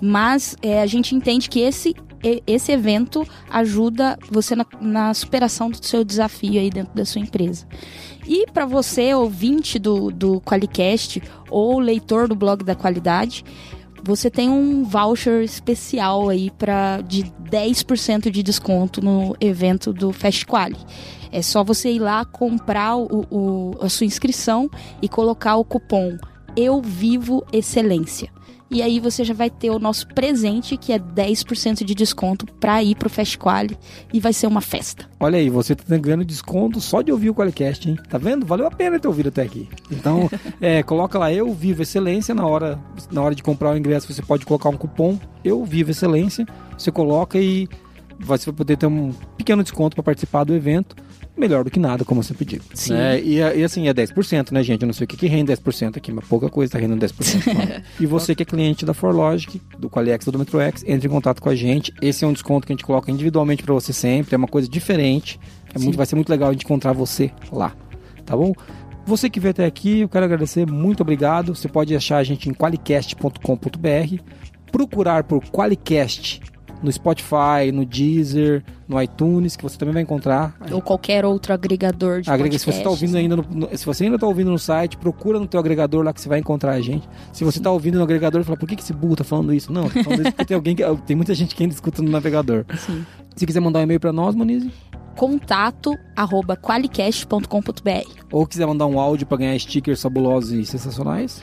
[0.00, 1.94] Mas é, a gente entende que esse
[2.46, 7.66] esse evento ajuda você na, na superação do seu desafio aí dentro da sua empresa.
[8.26, 13.44] E para você, ouvinte do, do Qualicast ou leitor do blog da qualidade,
[14.02, 20.46] você tem um voucher especial aí para de 10% de desconto no evento do Fast
[20.46, 20.76] Quali.
[21.32, 24.70] É só você ir lá comprar o, o, a sua inscrição
[25.02, 26.16] e colocar o cupom
[26.56, 28.30] Eu Vivo Excelência.
[28.70, 32.82] E aí você já vai ter o nosso presente, que é 10% de desconto para
[32.82, 33.78] ir pro Fast Quali
[34.12, 35.08] e vai ser uma festa.
[35.20, 37.96] Olha aí, você tá ganhando desconto só de ouvir o Qualicast, hein?
[38.08, 38.44] Tá vendo?
[38.44, 39.68] Valeu a pena ter ouvido até aqui.
[39.90, 40.28] Então,
[40.60, 42.78] é, coloca lá Eu Vivo Excelência na hora,
[43.10, 46.44] na hora de comprar o ingresso, você pode colocar um cupom Eu Vivo Excelência,
[46.76, 47.68] você coloca e
[48.18, 50.96] você vai poder ter um pequeno desconto para participar do evento
[51.36, 52.64] melhor do que nada, como eu sempre digo.
[52.74, 52.94] Sim.
[52.94, 53.20] Né?
[53.20, 54.82] E, e, assim, é 10%, né, gente?
[54.82, 57.82] Eu não sei o que, que rende 10% aqui, mas pouca coisa tá rendendo 10%.
[58.00, 61.40] e você que é cliente da ForLogic, do Qualiex ou do MetroX, entre em contato
[61.40, 61.92] com a gente.
[62.00, 64.68] Esse é um desconto que a gente coloca individualmente para você sempre, é uma coisa
[64.68, 65.38] diferente.
[65.74, 67.74] É muito, vai ser muito legal a gente encontrar você lá,
[68.24, 68.54] tá bom?
[69.04, 71.54] Você que veio até aqui, eu quero agradecer, muito obrigado.
[71.54, 74.22] Você pode achar a gente em qualicast.com.br,
[74.72, 76.40] procurar por Qualicast
[76.86, 80.54] no Spotify, no Deezer, no iTunes, que você também vai encontrar.
[80.70, 83.50] Ou qualquer outro agregador de Agrega, Se você está ouvindo podcasts.
[83.50, 86.20] ainda no- se você ainda está ouvindo no site, procura no teu agregador lá que
[86.20, 87.08] você vai encontrar a gente.
[87.32, 89.72] Se você está ouvindo no agregador, fala, por que, que esse burro tá falando isso?
[89.72, 92.10] Não, tá falando isso porque tem alguém que, tem muita gente que ainda escuta no
[92.10, 92.64] navegador.
[92.78, 93.04] Sim.
[93.34, 94.70] Se quiser mandar um e-mail para nós, Monize,
[95.16, 101.42] Contato arroba qualicast.com.br ou quiser mandar um áudio para ganhar stickers fabulosos e sensacionais,